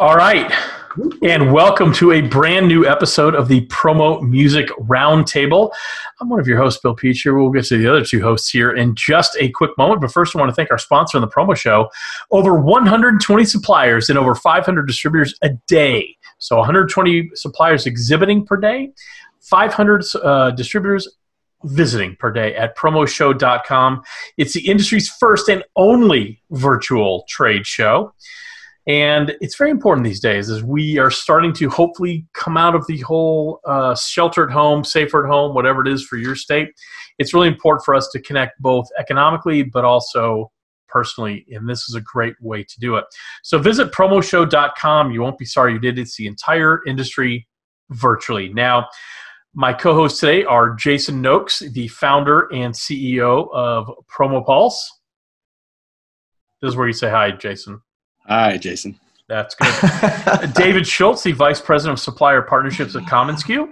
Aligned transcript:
All 0.00 0.16
right. 0.16 0.50
And 1.22 1.52
welcome 1.52 1.92
to 1.96 2.12
a 2.12 2.22
brand 2.22 2.66
new 2.66 2.86
episode 2.86 3.34
of 3.34 3.48
the 3.48 3.66
Promo 3.66 4.26
Music 4.26 4.70
Roundtable. 4.78 5.70
I'm 6.18 6.30
one 6.30 6.40
of 6.40 6.48
your 6.48 6.56
hosts, 6.56 6.80
Bill 6.80 6.94
Petrie. 6.94 7.34
We'll 7.34 7.50
get 7.50 7.66
to 7.66 7.76
the 7.76 7.86
other 7.86 8.02
two 8.02 8.22
hosts 8.22 8.48
here 8.48 8.72
in 8.72 8.94
just 8.94 9.36
a 9.38 9.50
quick 9.50 9.76
moment. 9.76 10.00
But 10.00 10.10
first, 10.10 10.34
I 10.34 10.38
want 10.38 10.48
to 10.48 10.54
thank 10.54 10.70
our 10.70 10.78
sponsor 10.78 11.18
on 11.18 11.20
the 11.20 11.28
promo 11.28 11.54
show. 11.54 11.90
Over 12.30 12.58
120 12.58 13.44
suppliers 13.44 14.08
and 14.08 14.18
over 14.18 14.34
500 14.34 14.86
distributors 14.86 15.34
a 15.42 15.50
day. 15.68 16.16
So 16.38 16.56
120 16.56 17.32
suppliers 17.34 17.84
exhibiting 17.84 18.46
per 18.46 18.56
day, 18.56 18.92
500 19.40 20.04
uh, 20.22 20.50
distributors 20.52 21.14
visiting 21.64 22.16
per 22.16 22.32
day 22.32 22.56
at 22.56 22.74
promoshow.com. 22.74 24.00
It's 24.38 24.54
the 24.54 24.66
industry's 24.66 25.10
first 25.10 25.50
and 25.50 25.62
only 25.76 26.40
virtual 26.50 27.26
trade 27.28 27.66
show. 27.66 28.14
And 28.90 29.36
it's 29.40 29.54
very 29.54 29.70
important 29.70 30.04
these 30.04 30.18
days 30.18 30.50
as 30.50 30.64
we 30.64 30.98
are 30.98 31.12
starting 31.12 31.52
to 31.52 31.70
hopefully 31.70 32.26
come 32.34 32.56
out 32.56 32.74
of 32.74 32.84
the 32.88 32.98
whole 32.98 33.60
uh, 33.64 33.94
shelter 33.94 34.48
at 34.48 34.52
home, 34.52 34.82
safer 34.82 35.24
at 35.24 35.30
home, 35.30 35.54
whatever 35.54 35.86
it 35.86 35.86
is 35.86 36.04
for 36.04 36.16
your 36.16 36.34
state. 36.34 36.70
It's 37.20 37.32
really 37.32 37.46
important 37.46 37.84
for 37.84 37.94
us 37.94 38.08
to 38.08 38.20
connect 38.20 38.60
both 38.60 38.88
economically 38.98 39.62
but 39.62 39.84
also 39.84 40.50
personally, 40.88 41.46
and 41.52 41.70
this 41.70 41.88
is 41.88 41.94
a 41.94 42.00
great 42.00 42.34
way 42.40 42.64
to 42.64 42.80
do 42.80 42.96
it. 42.96 43.04
So 43.44 43.60
visit 43.60 43.92
promoshow.com. 43.92 45.12
You 45.12 45.22
won't 45.22 45.38
be 45.38 45.44
sorry 45.44 45.72
you 45.72 45.78
did. 45.78 45.96
It's 45.96 46.16
the 46.16 46.26
entire 46.26 46.80
industry 46.84 47.46
virtually. 47.90 48.52
Now, 48.52 48.88
my 49.54 49.72
co 49.72 49.94
hosts 49.94 50.18
today 50.18 50.42
are 50.42 50.74
Jason 50.74 51.22
Noakes, 51.22 51.60
the 51.60 51.86
founder 51.86 52.48
and 52.52 52.74
CEO 52.74 53.52
of 53.52 53.88
Promo 54.12 54.44
Pulse. 54.44 54.98
This 56.60 56.70
is 56.70 56.76
where 56.76 56.88
you 56.88 56.92
say 56.92 57.08
hi, 57.08 57.30
Jason. 57.30 57.80
Hi, 58.30 58.58
Jason. 58.58 58.98
That's 59.28 59.56
good. 59.56 60.52
David 60.54 60.86
Schultz, 60.86 61.24
the 61.24 61.32
Vice 61.32 61.60
President 61.60 61.98
of 61.98 62.00
Supplier 62.02 62.42
Partnerships 62.42 62.94
at 62.94 63.02
commonsku. 63.02 63.68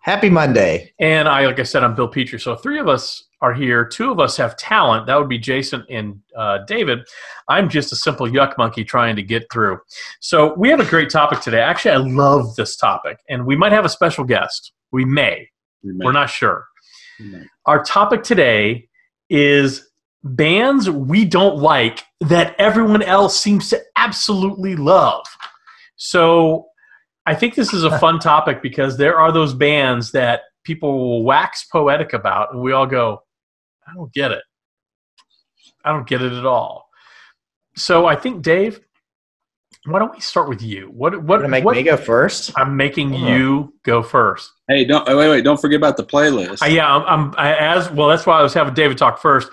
Happy 0.00 0.30
Monday. 0.30 0.94
And 0.98 1.28
I, 1.28 1.44
like 1.44 1.60
I 1.60 1.64
said, 1.64 1.84
I'm 1.84 1.94
Bill 1.94 2.08
Petrie. 2.08 2.40
So 2.40 2.56
three 2.56 2.78
of 2.78 2.88
us 2.88 3.24
are 3.42 3.52
here. 3.52 3.84
Two 3.84 4.10
of 4.10 4.20
us 4.20 4.38
have 4.38 4.56
talent. 4.56 5.06
That 5.06 5.16
would 5.16 5.28
be 5.28 5.36
Jason 5.36 5.84
and 5.90 6.18
uh, 6.34 6.60
David. 6.66 7.00
I'm 7.48 7.68
just 7.68 7.92
a 7.92 7.96
simple 7.96 8.26
yuck 8.26 8.56
monkey 8.56 8.84
trying 8.84 9.16
to 9.16 9.22
get 9.22 9.44
through. 9.52 9.80
So 10.20 10.54
we 10.54 10.70
have 10.70 10.80
a 10.80 10.86
great 10.86 11.10
topic 11.10 11.40
today. 11.40 11.60
Actually, 11.60 11.90
I 11.90 11.96
love 11.98 12.56
this 12.56 12.74
topic, 12.74 13.18
and 13.28 13.44
we 13.44 13.54
might 13.54 13.72
have 13.72 13.84
a 13.84 13.90
special 13.90 14.24
guest. 14.24 14.72
We 14.92 15.04
may. 15.04 15.46
We 15.84 15.92
may. 15.92 16.06
We're 16.06 16.12
not 16.12 16.30
sure. 16.30 16.64
We 17.20 17.26
may. 17.26 17.44
Our 17.66 17.84
topic 17.84 18.22
today 18.22 18.88
is 19.28 19.87
bands 20.24 20.90
we 20.90 21.24
don't 21.24 21.58
like 21.58 22.04
that 22.20 22.54
everyone 22.58 23.02
else 23.02 23.38
seems 23.38 23.70
to 23.70 23.80
absolutely 23.96 24.76
love. 24.76 25.24
So 25.96 26.66
I 27.26 27.34
think 27.34 27.54
this 27.54 27.72
is 27.72 27.84
a 27.84 27.98
fun 27.98 28.18
topic 28.20 28.62
because 28.62 28.96
there 28.96 29.18
are 29.18 29.32
those 29.32 29.54
bands 29.54 30.12
that 30.12 30.42
people 30.64 30.98
will 30.98 31.24
wax 31.24 31.64
poetic 31.64 32.12
about, 32.12 32.52
and 32.52 32.62
we 32.62 32.72
all 32.72 32.86
go, 32.86 33.22
I 33.86 33.94
don't 33.94 34.12
get 34.12 34.32
it. 34.32 34.42
I 35.84 35.92
don't 35.92 36.06
get 36.06 36.22
it 36.22 36.32
at 36.32 36.44
all. 36.44 36.88
So 37.76 38.06
I 38.06 38.16
think, 38.16 38.42
Dave, 38.42 38.80
why 39.84 39.98
don't 39.98 40.12
we 40.12 40.20
start 40.20 40.48
with 40.48 40.60
you? 40.60 40.86
What 40.92 41.22
what 41.22 41.38
Gonna 41.38 41.48
make 41.48 41.64
what, 41.64 41.76
me 41.76 41.82
go 41.82 41.96
first. 41.96 42.52
I'm 42.56 42.76
making 42.76 43.14
Oh. 43.14 43.28
you 43.28 43.74
go 43.84 44.02
first. 44.02 44.52
Hey, 44.66 44.84
don't 44.84 45.06
wait, 45.06 45.16
wait, 45.28 45.44
don't 45.44 45.60
forget 45.60 45.76
about 45.76 45.96
the 45.96 46.04
playlist. 46.04 46.62
Uh, 46.62 46.66
yeah, 46.66 46.92
I'm, 46.92 47.04
I'm 47.06 47.34
I, 47.38 47.54
as 47.56 47.90
well. 47.90 48.08
That's 48.08 48.26
why 48.26 48.38
I 48.38 48.42
was 48.42 48.52
having 48.52 48.74
David 48.74 48.98
talk 48.98 49.18
first, 49.20 49.50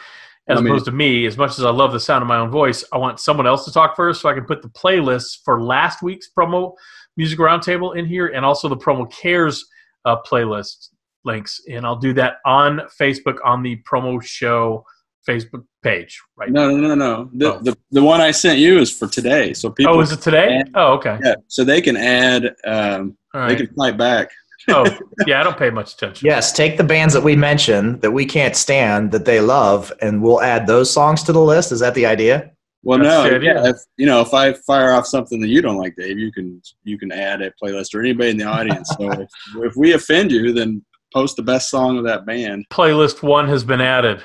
as 0.48 0.58
I 0.58 0.62
mean- 0.62 0.72
opposed 0.72 0.86
to 0.86 0.92
me. 0.92 1.26
As 1.26 1.38
much 1.38 1.52
as 1.58 1.66
I 1.66 1.72
love 1.72 1.92
the 1.94 2.00
sound 2.00 2.22
of 2.22 2.28
my 2.28 2.38
own 2.38 2.50
voice, 2.52 2.84
I 2.94 2.98
want 2.98 3.20
someone 3.20 3.48
else 3.48 3.66
to 3.66 3.72
talk 3.72 3.96
first, 3.96 4.22
so 4.22 4.30
I 4.30 4.34
can 4.34 4.46
put 4.46 4.62
the 4.62 4.70
playlists 4.70 5.38
for 5.44 5.62
last 5.62 6.02
week's 6.04 6.30
promo 6.38 6.74
music 7.18 7.40
roundtable 7.40 7.96
in 7.96 8.06
here, 8.06 8.28
and 8.28 8.46
also 8.46 8.68
the 8.70 8.78
promo 8.78 9.10
cares 9.12 9.66
uh, 10.06 10.18
playlist 10.22 10.90
links, 11.24 11.60
and 11.72 11.86
I'll 11.86 11.96
do 11.96 12.14
that 12.14 12.36
on 12.46 12.82
Facebook 13.00 13.38
on 13.44 13.64
the 13.64 13.82
promo 13.90 14.22
show 14.24 14.86
Facebook 15.28 15.66
page. 15.82 16.22
Right? 16.38 16.52
no, 16.52 16.70
no, 16.70 16.94
no, 16.94 16.94
no. 16.96 17.30
The, 17.34 17.54
Oh. 17.56 17.60
the 17.60 17.76
the 17.90 18.04
one 18.04 18.22
I 18.22 18.30
sent 18.30 18.60
you 18.60 18.78
is 18.78 18.92
for 18.96 19.08
today, 19.08 19.54
so 19.54 19.72
people. 19.72 19.96
oh, 19.96 20.02
is 20.02 20.12
it 20.12 20.22
today? 20.22 20.58
and- 20.58 20.70
Oh, 20.76 20.94
okay. 20.94 21.18
Yeah, 21.24 21.36
so 21.48 21.64
they 21.64 21.82
can 21.82 21.98
add. 21.98 22.54
Um, 22.66 23.18
All 23.34 23.48
They 23.48 23.56
can 23.56 23.68
fight 23.76 23.98
back. 23.98 24.30
Oh, 24.70 24.86
yeah. 25.28 25.40
I 25.40 25.44
don't 25.44 25.58
pay 25.58 25.70
much 25.70 25.94
attention. 25.94 26.26
Yes, 26.26 26.52
take 26.52 26.78
the 26.78 26.84
bands 26.84 27.14
that 27.14 27.24
we 27.24 27.36
mentioned 27.36 28.02
that 28.02 28.12
we 28.12 28.26
can't 28.26 28.56
stand 28.56 29.12
that 29.12 29.26
they 29.26 29.40
love, 29.40 29.92
and 30.02 30.22
we'll 30.22 30.42
add 30.42 30.68
those 30.68 30.92
songs 30.92 31.24
to 31.24 31.34
the 31.34 31.42
list. 31.42 31.72
Is 31.72 31.80
that 31.80 31.94
the 31.96 32.06
idea? 32.06 32.52
Well, 32.84 33.00
That's 33.00 33.30
no, 33.30 33.36
idea. 33.36 33.56
yeah. 33.64 33.70
If 33.70 33.78
you 33.98 34.06
know, 34.06 34.22
if 34.22 34.34
I 34.34 34.54
fire 34.54 34.92
off 34.92 35.08
something 35.08 35.40
that 35.42 35.48
you 35.48 35.62
don't 35.62 35.78
like, 35.78 35.96
Dave, 35.96 36.20
you 36.20 36.32
can 36.32 36.62
you 36.84 36.98
can 37.00 37.12
add 37.12 37.42
a 37.42 37.52
playlist 37.62 37.96
or 37.96 38.00
anybody 38.02 38.30
in 38.30 38.38
the 38.38 38.46
audience. 38.46 38.90
So 38.98 39.12
if, 39.22 39.30
if 39.58 39.74
we 39.76 39.94
offend 39.94 40.32
you, 40.32 40.54
then 40.54 40.84
post 41.14 41.36
the 41.36 41.42
best 41.44 41.70
song 41.70 41.98
of 41.98 42.04
that 42.04 42.26
band 42.26 42.66
Playlist 42.72 43.24
one 43.24 43.48
has 43.48 43.64
been 43.64 43.82
added. 43.82 44.22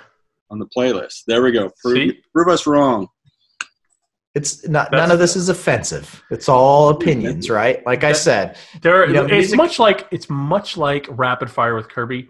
on 0.51 0.59
the 0.59 0.67
playlist. 0.77 1.23
There 1.27 1.43
we 1.43 1.53
go. 1.53 1.71
Prove, 1.83 1.95
See? 1.97 2.19
prove 2.35 2.49
us 2.49 2.67
wrong. 2.67 3.07
It's 4.35 4.67
not. 4.69 4.91
That's- 4.91 5.09
none 5.09 5.13
of 5.13 5.19
this 5.19 5.35
is 5.37 5.49
offensive. 5.49 6.23
It's 6.31 6.49
all 6.49 6.91
opinions, 6.91 7.51
right? 7.51 7.85
Like 7.85 8.05
I 8.05 8.13
said, 8.13 8.57
There, 8.83 9.07
You 9.07 9.13
know, 9.15 9.25
it's 9.25 9.31
music- 9.33 9.57
much 9.57 9.79
like 9.79 10.07
it's 10.11 10.31
much 10.31 10.77
like 10.77 11.07
rapid 11.11 11.51
fire 11.51 11.75
with 11.75 11.89
Kirby. 11.89 12.29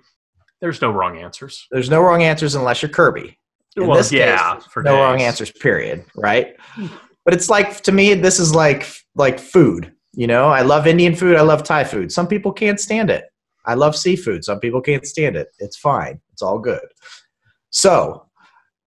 There's 0.61 0.81
no 0.81 0.91
wrong 0.91 1.19
answers. 1.19 1.66
there's 1.71 1.91
no 1.91 2.00
wrong 2.03 2.22
answers 2.22 2.55
unless 2.55 2.83
you're 2.83 2.91
Kirby. 2.91 3.38
In 3.77 3.87
well, 3.87 3.97
this 3.97 4.11
yeah, 4.12 4.55
case, 4.55 4.65
for 4.66 4.83
no 4.83 4.94
wrong 4.97 5.21
answers. 5.22 5.50
Period. 5.53 6.05
Right? 6.16 6.56
But 7.25 7.34
it's 7.34 7.49
like 7.49 7.81
to 7.83 7.93
me, 7.93 8.15
this 8.15 8.41
is 8.41 8.55
like 8.55 8.87
like 9.15 9.38
food. 9.38 9.93
You 10.12 10.27
know, 10.27 10.47
I 10.49 10.62
love 10.62 10.87
Indian 10.87 11.15
food. 11.15 11.37
I 11.37 11.43
love 11.43 11.62
Thai 11.62 11.84
food. 11.84 12.11
Some 12.11 12.27
people 12.27 12.53
can't 12.53 12.81
stand 12.81 13.11
it. 13.11 13.25
I 13.67 13.75
love 13.75 13.94
seafood. 13.94 14.43
Some 14.44 14.59
people 14.59 14.81
can't 14.81 15.06
stand 15.06 15.37
it. 15.37 15.49
It's 15.61 15.77
fine. 15.77 16.21
It's 16.32 16.43
all 16.43 16.59
good. 16.59 16.81
So, 17.71 18.27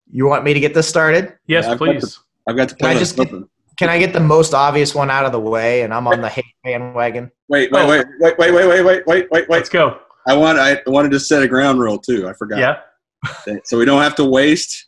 you 0.10 0.26
want 0.26 0.44
me 0.44 0.54
to 0.54 0.60
get 0.60 0.74
this 0.74 0.88
started? 0.88 1.34
Yes, 1.46 1.66
Yeah, 1.68 1.76
please. 1.76 2.20
I've 2.48 2.56
got 2.58 2.70
the 2.70 2.76
Can 2.76 2.88
I 2.88 2.94
just 2.98 3.16
get- 3.16 3.30
Can 3.78 3.90
I 3.90 3.98
get 4.00 4.14
the 4.14 4.20
most 4.20 4.54
obvious 4.54 4.94
one 4.94 5.10
out 5.10 5.26
of 5.26 5.32
the 5.32 5.40
way? 5.40 5.82
And 5.84 5.94
I'm 5.94 6.08
on 6.08 6.22
the 6.22 6.30
hate 6.30 6.46
bandwagon. 6.64 7.32
Wait, 7.48 7.72
wait, 7.72 7.82
Oh. 7.84 7.88
wait, 7.88 8.06
wait, 8.20 8.38
wait, 8.38 8.52
wait, 8.54 8.68
wait, 8.68 8.84
wait, 8.86 9.08
wait, 9.08 9.32
wait, 9.32 9.50
Let's 9.50 9.70
go. 9.70 10.00
I 10.28 10.36
want 10.36 10.60
I 10.60 10.80
wanted 10.86 11.10
to 11.12 11.20
set 11.20 11.42
a 11.42 11.48
ground 11.48 11.80
rule 11.80 11.98
too. 11.98 12.28
I 12.30 12.34
forgot. 12.34 12.60
Yeah. 12.60 13.58
So 13.66 13.78
we 13.78 13.86
don't 13.86 14.02
have 14.02 14.16
to 14.16 14.26
waste 14.26 14.88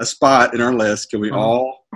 a 0.00 0.06
spot 0.06 0.54
in 0.54 0.60
our 0.62 0.72
list. 0.72 1.10
Can 1.10 1.20
we 1.20 1.30
Mhm. 1.30 1.36
all 1.36 1.86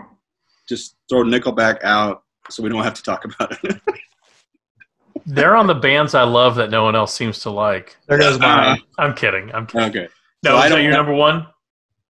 just 0.69 0.97
throw 1.09 1.22
Nickelback 1.22 1.82
out 1.82 2.22
so 2.50 2.62
we 2.62 2.69
don't 2.69 2.82
have 2.84 2.94
to 2.94 3.03
talk 3.03 3.25
about 3.25 3.56
it? 3.65 3.81
They're 5.27 5.56
on 5.56 5.66
the 5.66 5.75
bands 5.75 6.15
I 6.15 6.22
love 6.25 6.56
that 6.56 6.71
no 6.71 6.84
one 6.84 6.94
else 6.97 7.15
seems 7.15 7.38
to 7.41 7.50
like. 7.50 7.97
There 8.06 8.19
goes 8.19 8.38
mine. 8.38 8.81
I'm 8.98 9.15
kidding. 9.15 9.53
I'm 9.54 9.66
kidding. 9.66 9.88
okay. 9.88 10.09
No, 10.43 10.50
So 10.53 10.56
I 10.56 10.65
is 10.66 10.71
that 10.72 10.82
your 10.82 10.93
have- 10.93 10.98
number 11.06 11.15
one? 11.15 11.47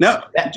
No. 0.01 0.25
That 0.35 0.57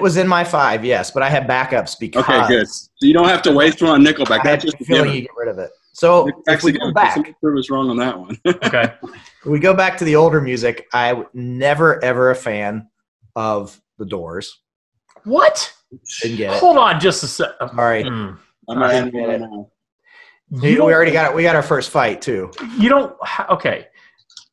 was 0.00 0.16
in 0.16 0.26
my 0.26 0.42
five, 0.44 0.84
yes, 0.84 1.10
but 1.10 1.22
I 1.22 1.30
have 1.30 1.44
backups 1.44 1.98
because 1.98 2.24
Okay, 2.24 2.46
good. 2.48 2.68
So 2.68 2.88
you 3.00 3.12
don't 3.14 3.28
have 3.28 3.42
to 3.42 3.52
waste 3.52 3.80
one 3.82 3.92
on 3.92 4.04
Nickelback. 4.04 4.30
I 4.30 4.34
have 4.34 4.44
That's 4.44 4.64
just 4.64 4.76
a 4.80 4.82
a 4.82 4.86
feeling 4.86 5.14
you 5.14 5.20
get 5.22 5.30
rid 5.36 5.48
of 5.48 5.58
it. 5.58 5.70
So 5.92 6.28
if 6.28 6.34
Actually, 6.48 6.72
we 6.72 6.78
go 6.80 6.92
back, 6.92 7.14
Somebody 7.14 7.34
prove 7.40 7.58
us 7.58 7.70
wrong 7.70 7.88
on 7.90 7.96
that 7.98 8.18
one. 8.18 8.36
Okay. 8.46 8.92
we 9.46 9.58
go 9.60 9.72
back 9.74 9.96
to 9.98 10.04
the 10.04 10.16
older 10.16 10.40
music. 10.40 10.86
I 10.92 11.10
w- 11.10 11.28
never 11.32 12.02
ever 12.04 12.30
a 12.30 12.34
fan 12.34 12.88
of 13.36 13.80
the 13.98 14.04
Doors. 14.04 14.60
what? 15.24 15.72
Didn't 16.20 16.36
get 16.36 16.52
it. 16.54 16.58
Hold 16.58 16.78
on 16.78 16.98
just 17.00 17.22
a 17.22 17.28
sec. 17.28 17.48
Sorry, 17.74 18.02
Hmm. 18.02 18.32
I'm 18.68 18.82
I 18.82 18.92
adding 18.94 19.14
it. 19.14 19.40
now. 19.40 19.70
We 20.50 20.78
already 20.80 21.12
got 21.12 21.30
it. 21.30 21.34
We 21.36 21.42
got 21.44 21.54
our 21.56 21.62
first 21.62 21.90
fight 21.90 22.20
too. 22.20 22.50
You 22.78 22.88
don't. 22.88 23.16
Okay. 23.50 23.86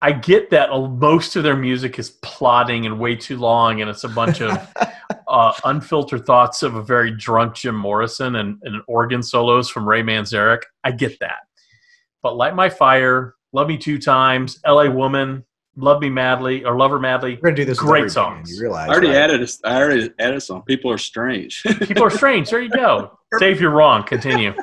I 0.04 0.12
get 0.12 0.50
that 0.50 0.70
most 0.70 1.38
of 1.38 1.44
their 1.44 1.56
music 1.56 1.98
is 1.98 2.10
plodding 2.22 2.86
and 2.86 3.00
way 3.00 3.16
too 3.16 3.38
long, 3.38 3.80
and 3.80 3.90
it's 3.90 4.04
a 4.04 4.10
bunch 4.10 4.42
of 4.42 4.52
uh, 5.30 5.54
unfiltered 5.64 6.26
thoughts 6.26 6.62
of 6.62 6.76
a 6.76 6.84
very 6.84 7.10
drunk 7.10 7.56
Jim 7.56 7.74
Morrison 7.74 8.36
and, 8.36 8.60
and 8.64 8.82
organ 8.90 9.24
solos 9.24 9.70
from 9.70 9.88
Ray 9.88 10.04
Manzarek. 10.04 10.64
I 10.84 10.92
get 10.92 11.18
that. 11.22 11.38
But 12.22 12.36
Light 12.36 12.54
My 12.54 12.70
Fire, 12.70 13.36
Love 13.54 13.70
Me 13.70 13.78
Two 13.78 13.98
Times, 13.98 14.60
LA 14.68 14.90
Woman, 14.90 15.46
Love 15.78 16.02
Me 16.02 16.10
Madly, 16.10 16.66
or 16.66 16.78
Love 16.78 16.92
Her 16.92 17.00
Madly. 17.00 17.40
We're 17.42 17.52
gonna 17.52 17.56
do 17.56 17.66
this. 17.66 17.80
Great 17.80 18.00
every 18.00 18.02
band, 18.02 18.12
songs. 18.12 18.52
You 18.52 18.62
realize? 18.62 18.90
I 18.90 18.92
already 18.92 19.08
right? 19.08 19.16
added. 19.16 19.42
A, 19.42 19.48
I 19.64 19.82
already 19.82 20.10
added 20.20 20.42
some. 20.42 20.64
People 20.64 20.92
are 20.92 20.98
strange. 20.98 21.64
People 21.80 22.04
are 22.04 22.10
strange. 22.10 22.50
There 22.50 22.62
you 22.62 22.70
go. 22.70 23.18
Dave, 23.40 23.62
you're 23.62 23.72
wrong. 23.72 24.04
Continue. 24.04 24.54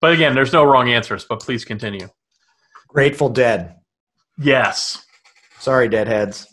But 0.00 0.12
again, 0.12 0.36
there's 0.36 0.52
no 0.52 0.62
wrong 0.62 0.88
answers, 0.90 1.26
but 1.28 1.40
please 1.40 1.64
continue. 1.64 2.08
Grateful 2.86 3.28
Dead. 3.28 3.79
Yes. 4.40 5.04
Sorry, 5.58 5.88
Deadheads. 5.88 6.46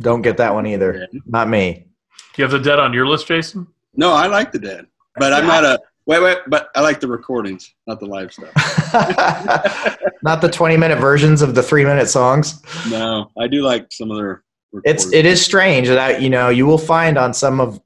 Don't 0.00 0.22
get 0.22 0.36
that 0.38 0.52
one 0.52 0.66
either. 0.66 1.06
Not 1.26 1.48
me. 1.48 1.86
Do 2.34 2.42
you 2.42 2.44
have 2.44 2.52
the 2.52 2.58
dead 2.58 2.78
on 2.78 2.92
your 2.92 3.06
list, 3.06 3.26
Jason? 3.26 3.66
no, 3.94 4.12
I 4.12 4.26
like 4.26 4.52
the 4.52 4.58
Dead, 4.58 4.86
but 5.16 5.32
I'm 5.32 5.46
not 5.46 5.64
a. 5.64 5.78
Wait, 6.06 6.22
wait, 6.22 6.38
but 6.48 6.70
I 6.74 6.80
like 6.80 6.98
the 6.98 7.06
recordings, 7.06 7.74
not 7.86 8.00
the 8.00 8.06
live 8.06 8.32
stuff. 8.32 8.50
Not 10.22 10.42
the 10.42 10.50
20 10.50 10.76
minute 10.76 10.98
versions 10.98 11.40
of 11.40 11.54
the 11.54 11.62
three 11.62 11.84
minute 11.84 12.08
songs. 12.08 12.62
No, 12.90 13.30
I 13.38 13.46
do 13.46 13.62
like 13.62 13.86
some 13.90 14.10
of 14.10 14.18
their. 14.18 14.42
It's 14.84 15.04
recordings. 15.04 15.12
it 15.12 15.26
is 15.26 15.44
strange 15.44 15.88
that 15.88 16.20
you 16.20 16.28
know 16.28 16.48
you 16.48 16.66
will 16.66 16.78
find 16.78 17.16
on 17.16 17.32
some 17.32 17.60
of 17.60 17.80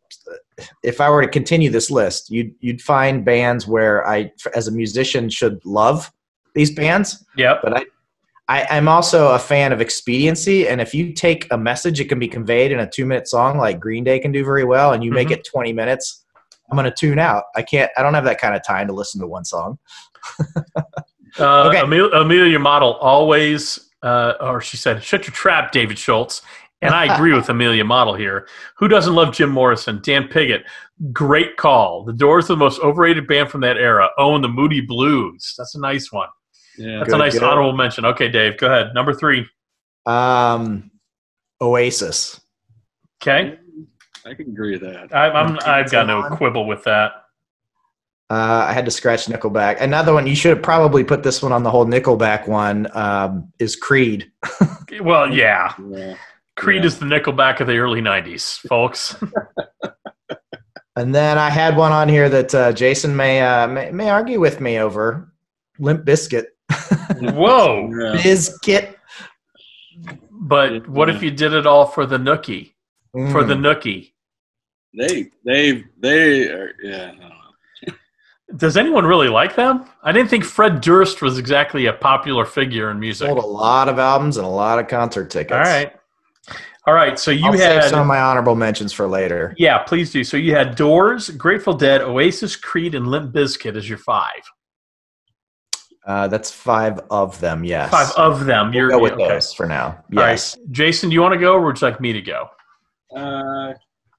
if 0.82 1.00
I 1.00 1.10
were 1.10 1.22
to 1.22 1.28
continue 1.28 1.70
this 1.70 1.90
list, 1.90 2.30
you'd 2.30 2.54
you'd 2.60 2.82
find 2.82 3.24
bands 3.24 3.66
where 3.66 4.06
I, 4.06 4.32
as 4.54 4.68
a 4.68 4.72
musician, 4.72 5.28
should 5.28 5.64
love 5.64 6.10
these 6.54 6.70
bands. 6.70 7.24
Yep. 7.36 7.60
But 7.62 7.76
I, 7.78 7.84
I 8.48 8.66
I'm 8.70 8.88
also 8.88 9.28
a 9.34 9.38
fan 9.38 9.72
of 9.72 9.80
expediency, 9.80 10.68
and 10.68 10.80
if 10.80 10.94
you 10.94 11.12
take 11.12 11.46
a 11.50 11.56
message, 11.58 12.00
it 12.00 12.06
can 12.06 12.18
be 12.18 12.28
conveyed 12.28 12.72
in 12.72 12.80
a 12.80 12.88
two 12.88 13.06
minute 13.06 13.26
song, 13.28 13.58
like 13.58 13.80
Green 13.80 14.04
Day 14.04 14.18
can 14.18 14.32
do 14.32 14.44
very 14.44 14.64
well, 14.64 14.92
and 14.92 15.02
you 15.02 15.10
make 15.10 15.28
Mhm. 15.28 15.32
it 15.38 15.44
20 15.50 15.72
minutes. 15.72 16.24
I'm 16.70 16.76
gonna 16.76 16.90
tune 16.94 17.18
out. 17.18 17.44
I 17.56 17.62
can't. 17.62 17.90
I 17.96 18.02
don't 18.02 18.14
have 18.14 18.24
that 18.24 18.40
kind 18.40 18.54
of 18.54 18.62
time 18.66 18.86
to 18.88 18.92
listen 18.92 19.20
to 19.20 19.26
one 19.26 19.44
song. 19.44 19.78
Uh, 21.36 21.64
Okay. 21.68 21.80
Amel- 21.80 22.12
Amelia 22.14 22.60
Model 22.60 22.92
always, 23.00 23.90
uh, 24.04 24.34
or 24.40 24.60
she 24.60 24.76
said, 24.76 25.02
"Shut 25.02 25.26
your 25.26 25.32
trap, 25.34 25.72
David 25.72 25.98
Schultz." 25.98 26.42
And 26.80 26.94
I 26.94 27.12
agree 27.12 27.32
with 27.34 27.48
Amelia 27.48 27.82
Model 27.84 28.14
here. 28.14 28.46
Who 28.76 28.86
doesn't 28.86 29.14
love 29.16 29.34
Jim 29.34 29.50
Morrison? 29.50 30.00
Dan 30.04 30.28
Piggott, 30.28 30.62
great 31.12 31.56
call. 31.56 32.04
The 32.04 32.12
Doors 32.12 32.44
are 32.44 32.54
the 32.54 32.58
most 32.58 32.80
overrated 32.82 33.26
band 33.26 33.50
from 33.50 33.62
that 33.62 33.76
era. 33.78 34.10
Oh, 34.16 34.36
and 34.36 34.44
the 34.44 34.48
Moody 34.48 34.80
Blues. 34.80 35.54
That's 35.58 35.74
a 35.74 35.80
nice 35.80 36.12
one. 36.12 36.28
Yeah. 36.78 36.98
That's 36.98 37.10
Good, 37.10 37.14
a 37.14 37.18
nice 37.18 37.32
good. 37.34 37.42
honorable 37.42 37.72
mention. 37.72 38.04
Okay, 38.04 38.28
Dave, 38.28 38.56
go 38.58 38.66
ahead. 38.66 38.94
Number 38.94 39.14
three. 39.14 39.46
Um, 40.06 40.90
Oasis. 41.60 42.40
Okay, 43.22 43.58
I 44.26 44.34
can 44.34 44.48
agree 44.50 44.72
with 44.72 44.82
that. 44.82 45.14
I, 45.14 45.30
I'm, 45.30 45.58
I've 45.64 45.90
got 45.90 46.06
no 46.06 46.22
quibble 46.36 46.66
with 46.66 46.84
that. 46.84 47.12
Uh, 48.30 48.66
I 48.68 48.72
had 48.72 48.84
to 48.86 48.90
scratch 48.90 49.26
Nickelback. 49.26 49.80
Another 49.80 50.12
one 50.12 50.26
you 50.26 50.34
should 50.34 50.54
have 50.56 50.62
probably 50.62 51.04
put 51.04 51.22
this 51.22 51.42
one 51.42 51.52
on 51.52 51.62
the 51.62 51.70
whole 51.70 51.86
Nickelback 51.86 52.48
one. 52.48 52.88
Um, 52.96 53.52
is 53.58 53.76
Creed. 53.76 54.30
Well, 55.00 55.32
yeah, 55.34 55.74
Yeah. 55.90 56.14
Creed 56.56 56.82
Yeah. 56.82 56.86
is 56.86 56.98
the 57.00 57.06
Nickelback 57.06 57.58
of 57.60 57.66
the 57.66 57.78
early 57.78 58.00
'90s, 58.00 58.58
folks. 58.68 59.16
And 60.96 61.12
then 61.12 61.38
I 61.38 61.50
had 61.50 61.76
one 61.76 61.90
on 61.90 62.08
here 62.08 62.28
that 62.28 62.54
uh, 62.54 62.72
Jason 62.72 63.16
may, 63.16 63.40
uh, 63.40 63.66
may 63.66 63.90
may 63.90 64.10
argue 64.10 64.38
with 64.38 64.60
me 64.60 64.78
over. 64.78 65.32
Limp 65.80 66.04
Bizkit. 66.04 66.44
Whoa! 67.20 67.88
Yeah. 67.90 68.20
Bizkit. 68.22 68.94
But 70.30 70.88
what 70.88 71.08
if 71.08 71.22
you 71.22 71.30
did 71.30 71.52
it 71.52 71.66
all 71.66 71.86
for 71.86 72.06
the 72.06 72.18
Nookie? 72.18 72.72
For 73.12 73.44
the 73.44 73.54
Mm. 73.54 73.60
Nookie? 73.60 74.12
They 74.96 75.30
they 75.44 75.84
they 76.00 76.48
are 76.48 76.72
yeah. 76.82 77.02
I 77.02 77.06
don't 77.06 77.18
know. 77.18 77.30
Does 78.56 78.76
anyone 78.76 79.04
really 79.06 79.28
like 79.28 79.56
them? 79.56 79.84
I 80.02 80.12
didn't 80.12 80.28
think 80.28 80.44
Fred 80.44 80.80
Durst 80.80 81.22
was 81.22 81.38
exactly 81.38 81.86
a 81.86 81.92
popular 81.92 82.44
figure 82.44 82.90
in 82.90 83.00
music. 83.00 83.26
sold 83.26 83.38
a 83.42 83.46
lot 83.46 83.88
of 83.88 83.98
albums 83.98 84.36
and 84.36 84.46
a 84.46 84.50
lot 84.50 84.78
of 84.78 84.86
concert 84.86 85.30
tickets. 85.30 85.52
All 85.56 85.60
right. 85.60 85.92
All 86.86 86.94
right. 86.94 87.18
So 87.18 87.30
you 87.30 87.46
I'll 87.46 87.52
save 87.56 87.82
had 87.82 87.90
some 87.90 88.00
of 88.00 88.06
my 88.06 88.20
honorable 88.20 88.54
mentions 88.54 88.92
for 88.92 89.08
later. 89.08 89.54
Yeah, 89.56 89.78
please 89.78 90.12
do. 90.12 90.22
So 90.22 90.36
you 90.36 90.54
had 90.54 90.76
Doors, 90.76 91.30
Grateful 91.30 91.72
Dead, 91.74 92.02
Oasis, 92.02 92.54
Creed, 92.54 92.94
and 92.94 93.08
Limp 93.08 93.32
Bizkit 93.34 93.76
as 93.76 93.88
your 93.88 93.98
five. 93.98 94.42
Uh, 96.06 96.28
that's 96.28 96.50
five 96.50 97.00
of 97.10 97.40
them. 97.40 97.64
Yes, 97.64 97.90
Five 97.90 98.12
of 98.16 98.44
them. 98.44 98.66
We'll 98.66 98.74
You're 98.74 98.90
go 98.90 98.98
with 98.98 99.12
okay. 99.14 99.28
those 99.28 99.54
for 99.54 99.66
now. 99.66 99.86
All 99.86 100.22
right. 100.22 100.32
Yes. 100.32 100.56
Jason, 100.70 101.08
do 101.08 101.14
you 101.14 101.22
want 101.22 101.32
to 101.32 101.40
go 101.40 101.54
or 101.54 101.64
would 101.64 101.80
you 101.80 101.86
like 101.88 102.00
me 102.00 102.12
to 102.12 102.20
go? 102.20 102.48
Uh, 103.16 103.72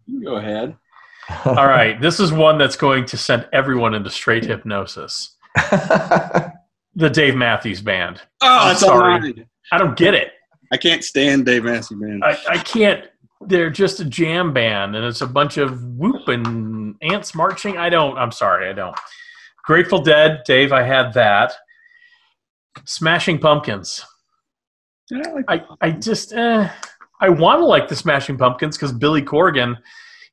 you 0.07 0.23
go 0.23 0.37
ahead. 0.37 0.75
All 1.45 1.67
right. 1.67 2.01
This 2.01 2.19
is 2.19 2.31
one 2.31 2.57
that's 2.57 2.75
going 2.75 3.05
to 3.05 3.17
send 3.17 3.47
everyone 3.53 3.93
into 3.93 4.09
straight 4.09 4.45
hypnosis. 4.45 5.35
The 6.95 7.09
Dave 7.09 7.35
Matthews 7.35 7.81
Band. 7.81 8.21
Oh, 8.41 8.47
I'm 8.47 8.71
it's 8.71 8.79
sorry. 8.79 9.13
all. 9.13 9.45
I 9.71 9.77
don't 9.77 9.97
get 9.97 10.13
it. 10.13 10.31
I 10.71 10.77
can't 10.77 11.03
stand 11.03 11.45
Dave 11.45 11.65
Matthews 11.65 11.99
Band. 11.99 12.23
I, 12.23 12.37
I 12.47 12.57
can't. 12.57 13.05
They're 13.41 13.69
just 13.69 13.99
a 13.99 14.05
jam 14.05 14.53
band, 14.53 14.95
and 14.95 15.05
it's 15.05 15.21
a 15.21 15.27
bunch 15.27 15.57
of 15.57 15.83
whoop 15.83 16.29
and 16.29 16.95
ants 17.01 17.35
marching. 17.35 17.77
I 17.77 17.89
don't. 17.89 18.17
I'm 18.17 18.31
sorry. 18.31 18.69
I 18.69 18.73
don't. 18.73 18.95
Grateful 19.65 19.99
Dead, 19.99 20.43
Dave. 20.45 20.71
I 20.71 20.83
had 20.83 21.13
that. 21.15 21.53
Smashing 22.85 23.39
Pumpkins. 23.39 24.03
I 25.13 25.31
like 25.31 25.45
I, 25.47 25.63
I 25.81 25.91
just 25.91 26.33
eh, 26.33 26.69
I 27.21 27.29
want 27.29 27.59
to 27.59 27.65
like 27.65 27.87
the 27.87 27.95
Smashing 27.95 28.37
Pumpkins 28.37 28.77
because 28.77 28.91
Billy 28.91 29.21
Corgan 29.21 29.77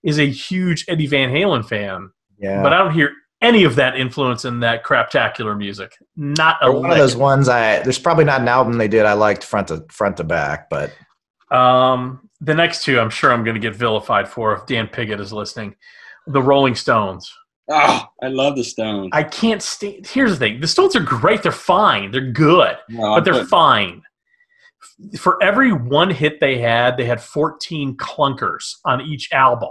is 0.03 0.19
a 0.19 0.29
huge 0.29 0.85
Eddie 0.89 1.07
Van 1.07 1.31
Halen 1.31 1.67
fan, 1.67 2.11
yeah. 2.39 2.63
but 2.63 2.73
I 2.73 2.79
don't 2.79 2.93
hear 2.93 3.13
any 3.41 3.65
of 3.65 3.77
that 3.77 3.97
influence 3.97 4.45
in 4.45 4.61
that 4.61 4.85
craptacular 4.85 5.57
music. 5.57 5.93
Not 6.17 6.57
a 6.63 6.73
one 6.73 6.91
of 6.91 6.97
those 6.97 7.17
ones 7.17 7.49
I 7.49 7.81
there's 7.81 7.99
probably 7.99 8.25
not 8.25 8.41
an 8.41 8.49
album 8.49 8.79
they 8.79 8.89
did 8.89 9.05
I 9.05 9.13
liked 9.13 9.45
front 9.45 9.69
to 9.69 9.85
front 9.91 10.17
to 10.17 10.25
back, 10.25 10.71
but 10.71 10.93
Um, 11.51 12.29
the 12.41 12.55
next 12.55 12.85
two, 12.85 12.99
I'm 12.99 13.11
sure 13.11 13.33
I'm 13.33 13.45
going 13.45 13.55
to 13.55 13.61
get 13.61 13.77
vilified 13.77 14.29
for 14.29 14.55
if 14.55 14.67
Dan 14.67 14.89
Piggott 14.89 15.21
is 15.21 15.33
listening. 15.33 15.77
The 16.27 16.43
Rolling 16.43 16.75
Stones. 16.75 17.33
Oh, 17.71 18.07
I 18.23 18.27
love 18.29 18.57
the 18.57 18.65
Stones. 18.65 19.11
I 19.13 19.23
can't 19.23 19.63
stand. 19.63 20.07
Here's 20.07 20.33
the 20.33 20.37
thing: 20.37 20.61
the 20.61 20.67
Stones 20.69 20.97
are 20.97 21.01
great. 21.01 21.43
They're 21.43 21.53
fine. 21.53 22.11
They're 22.11 22.31
good, 22.33 22.77
No, 22.89 23.15
but 23.15 23.25
they're 23.25 23.35
put- 23.41 23.49
fine. 23.49 24.03
For 25.19 25.43
every 25.43 25.73
one 25.73 26.11
hit 26.11 26.41
they 26.41 26.59
had, 26.59 26.97
they 26.97 27.05
had 27.05 27.21
14 27.21 27.97
clunkers 27.97 28.75
on 28.85 29.01
each 29.01 29.33
album. 29.33 29.71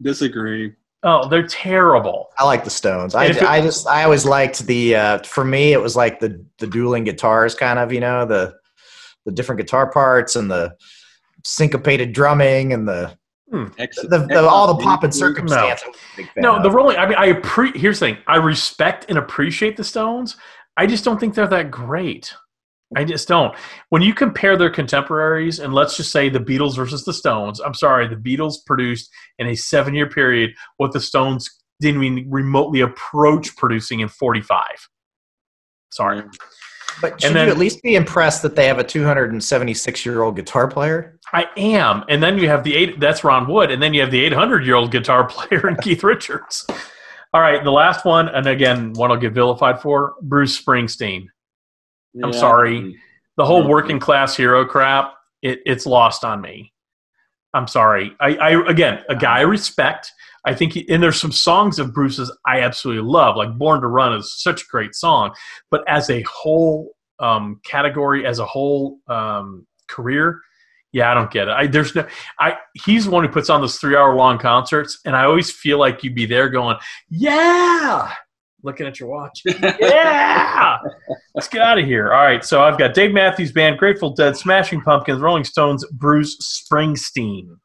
disagree. 0.00 0.72
Oh, 1.04 1.28
they're 1.28 1.46
terrible. 1.46 2.28
I 2.38 2.44
like 2.44 2.62
the 2.62 2.70
Stones. 2.70 3.16
I, 3.16 3.26
it- 3.26 3.42
I 3.42 3.60
just 3.60 3.88
I 3.88 4.04
always 4.04 4.24
liked 4.24 4.64
the 4.66 4.94
uh, 4.96 5.18
for 5.24 5.44
me 5.44 5.72
it 5.72 5.80
was 5.82 5.96
like 5.96 6.20
the 6.20 6.44
the 6.58 6.66
dueling 6.68 7.02
guitars 7.04 7.54
kind 7.56 7.78
of 7.80 7.92
you 7.92 7.98
know 8.00 8.24
the 8.24 8.54
the 9.26 9.32
different 9.32 9.60
guitar 9.60 9.90
parts 9.90 10.36
and 10.36 10.48
the 10.50 10.76
syncopated 11.44 12.12
drumming 12.12 12.72
and 12.72 12.86
the 12.86 13.16
Hmm. 13.52 13.66
Excellent. 13.78 14.10
the, 14.10 14.18
the 14.26 14.48
all 14.48 14.66
the 14.74 14.82
pop 14.82 15.04
and 15.04 15.14
circumstance. 15.14 15.82
I 15.84 15.88
was 15.88 15.96
a 15.96 16.16
big 16.16 16.32
fan 16.32 16.42
No, 16.42 16.62
the 16.62 16.70
Rolling. 16.70 16.96
I 16.96 17.06
mean, 17.06 17.18
I 17.18 17.34
appre- 17.34 17.76
Here's 17.76 18.00
the 18.00 18.06
thing: 18.06 18.18
I 18.26 18.36
respect 18.36 19.06
and 19.10 19.18
appreciate 19.18 19.76
the 19.76 19.84
Stones. 19.84 20.36
I 20.78 20.86
just 20.86 21.04
don't 21.04 21.20
think 21.20 21.34
they're 21.34 21.46
that 21.46 21.70
great. 21.70 22.32
I 22.96 23.04
just 23.04 23.28
don't. 23.28 23.54
When 23.90 24.00
you 24.02 24.14
compare 24.14 24.56
their 24.56 24.70
contemporaries, 24.70 25.60
and 25.60 25.74
let's 25.74 25.96
just 25.96 26.10
say 26.12 26.28
the 26.30 26.38
Beatles 26.40 26.76
versus 26.76 27.04
the 27.04 27.12
Stones, 27.12 27.60
I'm 27.60 27.74
sorry, 27.74 28.08
the 28.08 28.16
Beatles 28.16 28.56
produced 28.66 29.10
in 29.38 29.48
a 29.48 29.54
seven 29.54 29.94
year 29.94 30.08
period 30.08 30.50
what 30.78 30.92
the 30.92 31.00
Stones 31.00 31.48
didn't 31.80 32.02
even 32.02 32.30
remotely 32.30 32.80
approach 32.80 33.54
producing 33.56 34.00
in 34.00 34.08
45. 34.08 34.62
Sorry. 35.90 36.22
but 37.00 37.20
should 37.20 37.28
and 37.28 37.36
then- 37.36 37.46
you 37.48 37.52
at 37.52 37.58
least 37.58 37.82
be 37.82 37.96
impressed 37.96 38.42
that 38.42 38.56
they 38.56 38.66
have 38.66 38.78
a 38.78 38.84
276 38.84 40.06
year 40.06 40.22
old 40.22 40.36
guitar 40.36 40.68
player? 40.68 41.11
I 41.32 41.46
am. 41.56 42.04
And 42.08 42.22
then 42.22 42.38
you 42.38 42.48
have 42.48 42.62
the 42.62 42.74
eight, 42.74 43.00
that's 43.00 43.24
Ron 43.24 43.48
Wood. 43.48 43.70
And 43.70 43.82
then 43.82 43.94
you 43.94 44.02
have 44.02 44.10
the 44.10 44.20
800 44.24 44.66
year 44.66 44.74
old 44.74 44.90
guitar 44.90 45.26
player 45.28 45.68
in 45.68 45.76
Keith 45.76 46.04
Richards. 46.04 46.66
All 47.34 47.40
right, 47.40 47.64
the 47.64 47.70
last 47.70 48.04
one, 48.04 48.28
and 48.28 48.46
again, 48.46 48.92
one 48.92 49.10
I'll 49.10 49.16
get 49.16 49.32
vilified 49.32 49.80
for 49.80 50.16
Bruce 50.20 50.62
Springsteen. 50.62 51.28
I'm 52.22 52.34
sorry. 52.34 52.98
The 53.38 53.46
whole 53.46 53.66
working 53.66 53.98
class 53.98 54.36
hero 54.36 54.66
crap, 54.66 55.14
it, 55.40 55.60
it's 55.64 55.86
lost 55.86 56.24
on 56.24 56.42
me. 56.42 56.74
I'm 57.54 57.66
sorry. 57.66 58.14
I, 58.20 58.36
I 58.36 58.70
again, 58.70 59.02
a 59.08 59.16
guy 59.16 59.38
I 59.38 59.42
respect. 59.42 60.12
I 60.44 60.54
think, 60.54 60.74
he, 60.74 60.88
and 60.90 61.02
there's 61.02 61.20
some 61.20 61.32
songs 61.32 61.78
of 61.78 61.94
Bruce's 61.94 62.30
I 62.46 62.60
absolutely 62.60 63.08
love, 63.10 63.36
like 63.36 63.56
"Born 63.56 63.80
to 63.80 63.86
Run" 63.86 64.12
is 64.14 64.42
such 64.42 64.62
a 64.62 64.66
great 64.70 64.94
song. 64.94 65.34
But 65.70 65.84
as 65.88 66.10
a 66.10 66.22
whole 66.22 66.92
um, 67.18 67.60
category, 67.64 68.26
as 68.26 68.40
a 68.40 68.46
whole 68.46 68.98
um, 69.08 69.66
career, 69.88 70.40
yeah, 70.92 71.10
I 71.10 71.14
don't 71.14 71.30
get 71.30 71.48
it. 71.48 71.52
I 71.52 71.66
there's 71.66 71.94
no. 71.94 72.06
I 72.38 72.56
he's 72.84 73.06
the 73.06 73.10
one 73.10 73.24
who 73.24 73.30
puts 73.30 73.50
on 73.50 73.60
those 73.60 73.76
three 73.78 73.96
hour 73.96 74.14
long 74.14 74.38
concerts, 74.38 75.00
and 75.04 75.16
I 75.16 75.24
always 75.24 75.50
feel 75.50 75.78
like 75.78 76.04
you'd 76.04 76.14
be 76.14 76.26
there 76.26 76.48
going, 76.48 76.76
"Yeah," 77.08 78.12
looking 78.62 78.86
at 78.86 79.00
your 79.00 79.08
watch. 79.08 79.42
Yeah, 79.80 80.78
let's 81.34 81.48
get 81.48 81.62
out 81.62 81.78
of 81.78 81.84
here. 81.84 82.12
All 82.12 82.22
right, 82.22 82.44
so 82.44 82.62
I've 82.62 82.78
got 82.78 82.94
Dave 82.94 83.12
Matthews 83.12 83.52
Band, 83.52 83.78
Grateful 83.78 84.10
Dead, 84.14 84.36
Smashing 84.36 84.82
Pumpkins, 84.82 85.20
Rolling 85.20 85.44
Stones, 85.44 85.84
Bruce 85.92 86.36
Springsteen. 86.70 87.56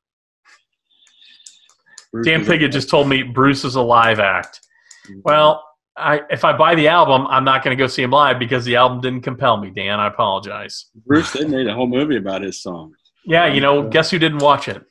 Bruce 2.11 2.25
Dan 2.25 2.45
Piggott 2.45 2.71
just 2.71 2.89
told 2.89 3.09
me 3.09 3.23
Bruce 3.23 3.65
is 3.65 3.75
a 3.75 3.81
live 3.81 4.19
act. 4.19 4.61
Mm-hmm. 5.07 5.19
Well, 5.23 5.63
I, 5.97 6.21
if 6.29 6.45
I 6.45 6.55
buy 6.55 6.75
the 6.75 6.87
album, 6.87 7.27
I'm 7.27 7.43
not 7.43 7.63
going 7.63 7.75
to 7.75 7.81
go 7.81 7.87
see 7.87 8.03
him 8.03 8.11
live 8.11 8.39
because 8.39 8.63
the 8.65 8.75
album 8.75 9.01
didn't 9.01 9.21
compel 9.21 9.57
me. 9.57 9.71
Dan, 9.71 9.99
I 9.99 10.07
apologize. 10.07 10.85
Bruce, 11.05 11.33
they 11.33 11.45
made 11.45 11.67
a 11.67 11.73
whole 11.73 11.87
movie 11.87 12.17
about 12.17 12.43
his 12.43 12.61
song. 12.61 12.93
Yeah, 13.27 13.47
you 13.47 13.61
know, 13.61 13.87
guess 13.89 14.09
who 14.09 14.19
didn't 14.19 14.39
watch 14.39 14.67
it? 14.67 14.83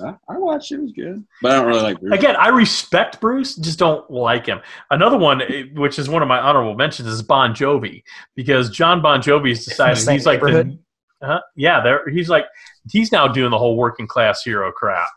I, 0.00 0.14
I 0.28 0.38
watched 0.38 0.72
it; 0.72 0.76
it 0.76 0.82
was 0.82 0.92
good, 0.92 1.24
but 1.40 1.52
I 1.52 1.54
don't 1.56 1.66
really 1.66 1.82
like 1.82 2.00
Bruce. 2.00 2.12
Again, 2.12 2.34
I 2.36 2.48
respect 2.48 3.20
Bruce, 3.20 3.54
just 3.54 3.78
don't 3.78 4.10
like 4.10 4.46
him. 4.46 4.60
Another 4.90 5.16
one, 5.16 5.42
eh, 5.42 5.64
which 5.74 5.98
is 5.98 6.08
one 6.08 6.20
of 6.20 6.26
my 6.28 6.40
honorable 6.40 6.74
mentions, 6.74 7.08
is 7.08 7.22
Bon 7.22 7.54
Jovi 7.54 8.02
because 8.34 8.70
John 8.70 9.00
Bon 9.00 9.22
Jovi's 9.22 9.64
decided 9.64 9.96
Same 9.96 10.14
he's 10.14 10.26
like 10.26 10.40
the, 10.40 10.76
uh, 11.22 11.38
yeah, 11.54 11.80
there 11.80 12.08
he's 12.08 12.28
like 12.28 12.46
he's 12.90 13.12
now 13.12 13.28
doing 13.28 13.50
the 13.50 13.58
whole 13.58 13.76
working 13.76 14.08
class 14.08 14.42
hero 14.42 14.72
crap. 14.72 15.08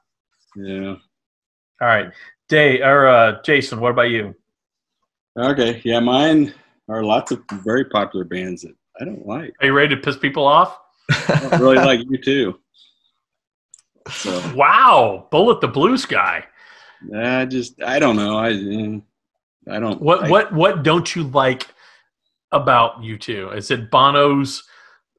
Yeah. 0.56 0.96
All 1.82 1.88
right, 1.88 2.12
Day 2.48 2.82
or 2.82 3.08
uh, 3.08 3.42
Jason, 3.42 3.80
what 3.80 3.92
about 3.92 4.10
you? 4.10 4.36
Okay. 5.38 5.82
Yeah, 5.84 6.00
mine 6.00 6.54
are 6.90 7.04
lots 7.04 7.32
of 7.32 7.44
very 7.64 7.86
popular 7.86 8.26
bands 8.26 8.62
that 8.62 8.76
I 9.00 9.06
don't 9.06 9.26
like. 9.26 9.54
Are 9.62 9.68
you 9.68 9.74
ready 9.74 9.96
to 9.96 10.02
piss 10.02 10.18
people 10.18 10.46
off? 10.46 10.78
I 11.12 11.48
don't 11.50 11.60
really 11.62 11.78
like 11.78 12.00
U2. 12.02 12.54
So 14.12 14.54
Wow, 14.56 15.28
Bullet 15.32 15.62
the 15.62 15.68
Blue 15.68 15.98
Sky. 15.98 16.44
I 17.16 17.46
just 17.46 17.82
I 17.84 18.00
don't 18.00 18.16
know. 18.16 18.38
I 18.38 18.50
I 19.74 19.80
don't. 19.80 20.02
What 20.02 20.26
I, 20.26 20.30
what 20.30 20.54
what 20.54 20.84
don't 20.84 21.16
you 21.16 21.24
like 21.24 21.68
about 22.52 23.02
U2? 23.02 23.56
Is 23.56 23.72
it 23.72 23.92
Bono's 23.92 24.64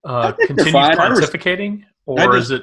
uh, 0.04 0.32
continued 0.32 0.72
fine. 0.72 0.98
I 0.98 1.08
res- 1.08 1.20
pontificating, 1.30 1.84
or 2.06 2.18
just- 2.32 2.36
is 2.36 2.50
it? 2.52 2.62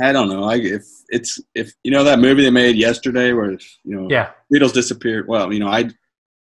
I 0.00 0.12
don't 0.12 0.28
know. 0.28 0.44
I 0.44 0.56
if 0.56 0.84
it's 1.08 1.40
if 1.56 1.72
you 1.82 1.90
know 1.90 2.04
that 2.04 2.20
movie 2.20 2.42
they 2.42 2.50
made 2.50 2.76
yesterday 2.76 3.32
where 3.32 3.50
you 3.52 3.58
know 3.84 4.06
Yeah. 4.08 4.30
Beatles 4.52 4.72
disappeared. 4.72 5.26
Well, 5.26 5.52
you 5.52 5.58
know 5.58 5.66
I 5.68 5.90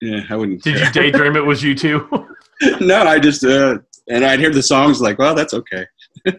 yeah 0.00 0.22
I 0.28 0.34
wouldn't. 0.36 0.62
Did 0.64 0.80
you 0.80 0.90
daydream 0.92 1.36
it 1.36 1.44
was 1.46 1.62
U2? 1.62 2.26
no, 2.80 3.02
I 3.04 3.18
just 3.20 3.44
uh, 3.44 3.78
and 4.08 4.24
I'd 4.24 4.40
hear 4.40 4.50
the 4.50 4.62
songs 4.62 5.00
like, 5.00 5.18
well, 5.20 5.34
that's 5.36 5.54
okay. 5.54 5.86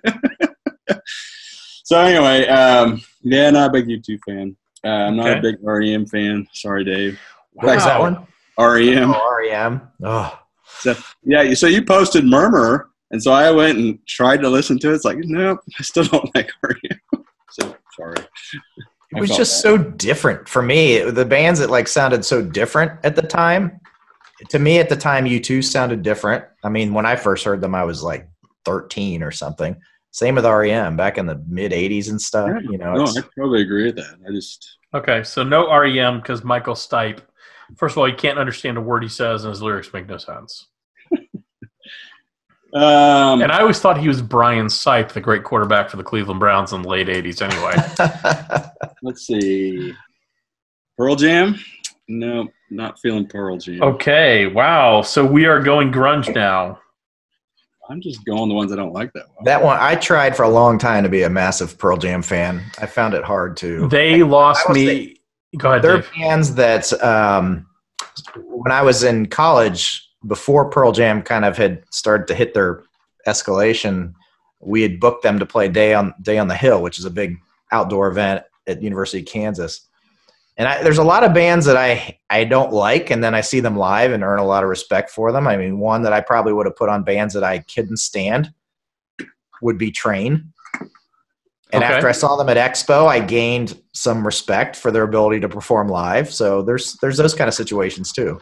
so 1.86 2.00
anyway, 2.00 2.48
um, 2.48 3.00
yeah, 3.22 3.50
not 3.52 3.70
a 3.70 3.74
big 3.74 3.88
U2 3.88 4.20
fan. 4.26 4.56
Uh, 4.84 4.88
I'm 4.88 5.16
not 5.16 5.28
Okay. 5.30 5.40
a 5.40 5.42
big 5.42 5.56
REM 5.64 6.06
fan. 6.06 6.48
Sorry, 6.54 6.84
Dave. 6.84 7.20
What 7.54 7.68
was 7.76 7.84
that 7.86 8.00
one? 8.00 8.16
REM. 8.60 9.14
Oh, 9.16 9.38
REM. 9.40 9.82
Oh, 10.04 10.38
So, 10.80 10.94
Yeah, 11.24 11.54
so 11.54 11.68
you 11.68 11.84
posted 11.84 12.26
Murmur, 12.26 12.90
and 13.12 13.22
so 13.24 13.32
I 13.32 13.50
went 13.52 13.78
and 13.78 14.00
tried 14.08 14.42
to 14.42 14.50
listen 14.50 14.78
to 14.80 14.92
it. 14.92 14.96
It's 14.96 15.06
like, 15.06 15.18
no, 15.20 15.58
I 15.80 15.84
still 15.84 16.04
don't 16.04 16.30
like 16.36 16.52
REM. 16.62 17.24
So 17.52 17.76
sorry. 17.98 18.18
it 19.12 19.20
was 19.20 19.30
just 19.30 19.64
bad. 19.64 19.70
so 19.70 19.78
different 19.78 20.50
for 20.50 20.62
me. 20.62 21.00
The 21.00 21.24
bands 21.26 21.60
that 21.62 21.70
like 21.70 21.88
sounded 21.88 22.26
so 22.26 22.42
different 22.42 22.92
at 23.04 23.16
the 23.16 23.22
time. 23.22 23.80
To 24.50 24.60
me, 24.60 24.80
at 24.80 24.90
the 24.90 24.98
time, 24.98 25.24
U2 25.26 25.64
sounded 25.64 26.02
different. 26.04 26.44
I 26.64 26.68
mean, 26.70 26.94
when 26.94 27.06
I 27.06 27.16
first 27.16 27.46
heard 27.46 27.62
them, 27.62 27.74
I 27.74 27.86
was 27.86 28.04
like 28.04 28.28
13 28.66 29.24
or 29.24 29.32
something. 29.32 29.78
Same 30.16 30.36
with 30.36 30.46
REM 30.46 30.96
back 30.96 31.18
in 31.18 31.26
the 31.26 31.44
mid 31.46 31.74
80s 31.74 32.10
and 32.10 32.22
stuff. 32.22 32.50
Yeah. 32.50 32.72
You 32.72 32.78
know, 32.78 32.94
No, 32.94 33.04
I 33.04 33.22
totally 33.38 33.64
agree 33.64 33.88
with 33.88 33.98
that. 33.98 34.16
I 34.26 34.32
just 34.32 34.78
okay, 34.94 35.24
so 35.24 35.44
no 35.44 35.70
REM 35.78 36.22
because 36.22 36.42
Michael 36.42 36.74
Stipe. 36.74 37.20
First 37.76 37.96
of 37.96 37.98
all, 37.98 38.08
you 38.08 38.16
can't 38.16 38.40
understand 38.40 38.78
a 38.78 38.82
word 38.82 39.04
he 39.04 39.10
says, 39.10 39.44
and 39.44 39.50
his 39.52 39.62
lyrics 39.62 39.92
make 39.92 40.08
no 40.08 40.16
sense. 40.18 40.68
um, 42.74 43.42
And 43.42 43.52
I 43.52 43.60
always 43.60 43.80
thought 43.80 43.98
he 43.98 44.08
was 44.08 44.22
Brian 44.22 44.68
Sipe, 44.68 45.10
the 45.12 45.20
great 45.20 45.44
quarterback 45.44 45.90
for 45.90 45.98
the 45.98 46.04
Cleveland 46.04 46.40
Browns 46.40 46.72
in 46.72 46.84
the 46.84 46.88
late 46.88 47.08
'80s. 47.08 47.42
Anyway, 47.42 47.76
let's 49.04 49.28
see. 49.28 49.94
Pearl 50.98 51.18
Jam? 51.18 51.60
No, 52.08 52.48
not 52.70 52.98
feeling 53.02 53.28
Pearl 53.28 53.58
Jam. 53.58 53.84
okay, 53.84 54.48
wow. 54.48 55.02
So 55.02 55.26
we 55.26 55.46
are 55.46 55.62
going 55.62 55.92
grunge 55.92 56.34
now. 56.34 56.80
I'm 57.90 58.02
just 58.02 58.26
going 58.26 58.50
the 58.50 58.56
ones 58.56 58.72
I 58.72 58.76
don't 58.76 58.94
like 58.94 59.14
that 59.14 59.26
well. 59.36 59.46
that 59.46 59.64
one, 59.64 59.78
I 59.80 59.96
tried 59.96 60.36
for 60.36 60.44
a 60.44 60.50
long 60.50 60.78
time 60.78 61.04
to 61.04 61.10
be 61.10 61.24
a 61.24 61.30
massive 61.30 61.78
Pearl 61.78 61.98
Jam 61.98 62.22
fan. 62.22 62.62
I 62.80 62.86
found 62.86 63.14
it 63.14 63.24
hard 63.24 63.58
to. 63.58 63.88
They 63.88 64.24
lost 64.24 64.66
I 64.68 64.72
was 64.72 64.78
me. 64.78 65.18
Go 65.58 65.70
ahead, 65.70 65.82
They're 65.84 66.02
Dave. 66.02 66.12
bands 66.18 66.56
that 66.56 66.92
um, 67.04 67.66
when 68.36 68.72
I 68.72 68.82
was 68.82 69.04
in 69.04 69.28
college, 69.28 70.10
before 70.28 70.70
Pearl 70.70 70.92
Jam 70.92 71.22
kind 71.22 71.46
of 71.46 71.58
had 71.58 71.84
started 71.92 72.28
to 72.28 72.36
hit 72.36 72.54
their 72.54 72.84
escalation, 73.28 74.14
we 74.60 74.82
had 74.82 75.00
booked 75.00 75.24
them 75.24 75.40
to 75.40 75.46
play 75.46 75.68
Day 75.70 75.94
on 75.94 76.14
Day 76.22 76.38
on 76.38 76.48
the 76.48 76.56
Hill, 76.56 76.82
which 76.82 76.98
is 77.00 77.06
a 77.06 77.12
big 77.12 77.38
outdoor 77.72 78.08
event 78.08 78.44
at 78.68 78.82
University 78.82 79.20
of 79.20 79.28
Kansas. 79.28 79.88
And 80.58 80.68
I, 80.70 80.82
there's 80.84 80.98
a 81.00 81.04
lot 81.04 81.24
of 81.24 81.34
bands 81.34 81.66
that 81.66 81.76
I 81.76 82.18
I 82.30 82.46
don't 82.46 82.72
like, 82.72 83.10
and 83.10 83.24
then 83.24 83.36
I 83.36 83.42
see 83.42 83.60
them 83.60 83.76
live 83.76 84.12
and 84.14 84.24
earn 84.24 84.40
a 84.40 84.46
lot 84.46 84.64
of 84.64 84.70
respect 84.70 85.10
for 85.10 85.32
them. 85.32 85.48
I 85.48 85.58
mean, 85.58 85.80
one 85.80 86.02
that 86.04 86.14
I 86.14 86.22
probably 86.22 86.54
would 86.54 86.66
have 86.66 86.76
put 86.78 86.88
on 86.90 87.04
bands 87.04 87.34
that 87.34 87.44
I 87.44 87.60
couldn't 87.60 87.98
stand 87.98 88.54
would 89.62 89.78
be 89.78 89.92
Train. 89.92 90.52
And 91.74 91.84
Okay. 91.84 91.94
after 91.94 92.08
I 92.08 92.14
saw 92.14 92.38
them 92.38 92.48
at 92.48 92.56
Expo, 92.58 93.08
I 93.08 93.20
gained 93.20 93.82
some 93.92 94.26
respect 94.26 94.76
for 94.78 94.92
their 94.92 95.04
ability 95.04 95.42
to 95.42 95.50
perform 95.50 95.90
live. 95.90 96.32
So 96.34 96.62
there's 96.62 96.94
there's 97.02 97.18
those 97.18 97.34
kind 97.34 97.48
of 97.50 97.54
situations 97.54 98.14
too. 98.14 98.40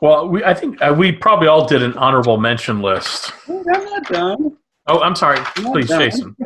Well, 0.00 0.28
we, 0.28 0.44
I 0.44 0.52
think 0.54 0.80
uh, 0.82 0.94
we 0.96 1.12
probably 1.12 1.48
all 1.48 1.66
did 1.66 1.82
an 1.82 1.96
honorable 1.96 2.36
mention 2.38 2.82
list. 2.82 3.32
I'm 3.48 3.62
not 3.84 4.04
done. 4.06 4.56
Oh, 4.88 5.00
I'm 5.00 5.14
sorry. 5.14 5.38
I'm 5.56 5.64
Please, 5.72 5.88
done. 5.88 6.00
Jason. 6.00 6.36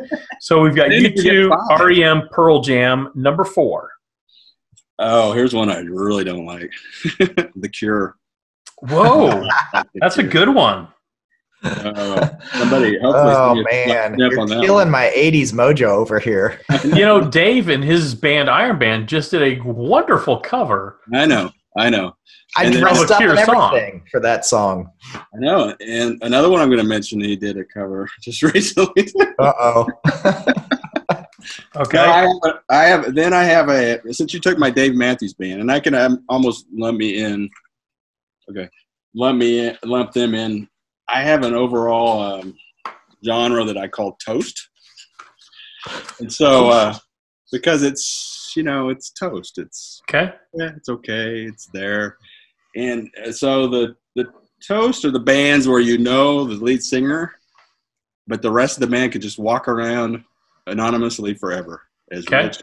So 0.41 0.61
we've 0.61 0.75
got 0.75 0.87
I 0.91 0.99
U2. 0.99 1.49
REM, 1.79 2.29
Pearl 2.31 2.61
Jam, 2.61 3.09
number 3.15 3.43
four. 3.43 3.89
Oh, 4.99 5.31
here's 5.33 5.53
one 5.53 5.69
I 5.69 5.79
really 5.79 6.23
don't 6.23 6.45
like. 6.45 6.71
the 7.19 7.69
Cure. 7.71 8.15
Whoa, 8.81 9.27
Like 9.27 9.51
The 9.93 9.99
that's 10.01 10.17
a 10.17 10.23
good 10.23 10.49
one. 10.49 10.87
Uh, 11.63 12.29
somebody, 12.53 12.99
Oh 13.01 13.55
man, 13.55 14.15
snapped 14.15 14.35
you're 14.35 14.61
killing 14.61 14.91
my 14.91 15.11
'80s 15.15 15.51
mojo 15.53 15.87
over 15.87 16.19
here. 16.19 16.59
You 16.83 17.03
know, 17.05 17.19
Dave 17.29 17.69
and 17.69 17.83
his 17.83 18.13
band 18.13 18.47
Iron 18.49 18.77
Band 18.77 19.09
just 19.09 19.31
did 19.31 19.41
a 19.41 19.59
wonderful 19.63 20.39
cover. 20.39 20.99
I 21.13 21.25
know, 21.25 21.49
I 21.75 21.89
know, 21.89 22.15
I 22.55 22.65
And 22.65 22.75
dressed 22.75 23.09
up 23.11 23.17
Cure 23.17 23.31
and 23.35 23.39
song. 23.45 23.75
everything 23.75 24.03
for 24.11 24.19
that 24.19 24.45
song. 24.45 24.89
I 25.15 25.19
know. 25.33 25.75
And 25.79 26.19
another 26.21 26.49
one 26.49 26.61
I'm 26.61 26.69
going 26.69 26.81
to 26.81 26.87
mention, 26.87 27.19
he 27.19 27.35
did 27.35 27.57
a 27.57 27.65
cover 27.65 28.07
just 28.21 28.43
recently. 28.43 29.11
Uh 29.39 29.53
oh. 29.59 29.87
Okay. 31.75 31.97
I, 31.97 32.21
have 32.21 32.29
a, 32.43 32.61
I 32.69 32.83
have. 32.85 33.15
Then 33.15 33.33
I 33.33 33.43
have 33.43 33.69
a. 33.69 34.01
Since 34.13 34.33
you 34.33 34.39
took 34.39 34.57
my 34.57 34.69
Dave 34.69 34.95
Matthews 34.95 35.33
Band, 35.33 35.61
and 35.61 35.71
I 35.71 35.79
can 35.79 35.93
um, 35.95 36.23
almost 36.29 36.65
lump 36.73 36.97
me 36.97 37.23
in. 37.23 37.49
Okay, 38.49 38.69
lump 39.13 39.39
me 39.39 39.67
in, 39.67 39.77
lump 39.83 40.13
them 40.13 40.33
in. 40.33 40.67
I 41.09 41.21
have 41.21 41.43
an 41.43 41.53
overall 41.53 42.21
um, 42.21 42.55
genre 43.25 43.63
that 43.63 43.77
I 43.77 43.87
call 43.87 44.17
toast, 44.23 44.69
and 46.19 46.31
so 46.31 46.69
uh, 46.69 46.95
because 47.51 47.83
it's 47.83 48.53
you 48.55 48.63
know 48.63 48.89
it's 48.89 49.11
toast. 49.11 49.57
It's 49.57 50.01
Okay. 50.09 50.33
yeah, 50.53 50.71
it's 50.75 50.89
okay. 50.89 51.43
It's 51.43 51.67
there, 51.67 52.17
and 52.75 53.09
uh, 53.25 53.31
so 53.31 53.67
the 53.67 53.95
the 54.15 54.25
toast 54.65 55.05
are 55.05 55.11
the 55.11 55.19
bands 55.19 55.67
where 55.67 55.79
you 55.79 55.97
know 55.97 56.45
the 56.45 56.55
lead 56.55 56.81
singer, 56.81 57.33
but 58.27 58.41
the 58.41 58.51
rest 58.51 58.77
of 58.77 58.81
the 58.81 58.87
band 58.87 59.11
could 59.11 59.21
just 59.21 59.39
walk 59.39 59.67
around 59.67 60.23
anonymously 60.67 61.33
forever 61.33 61.81
as 62.11 62.25
Okay. 62.27 62.43
rich, 62.45 62.57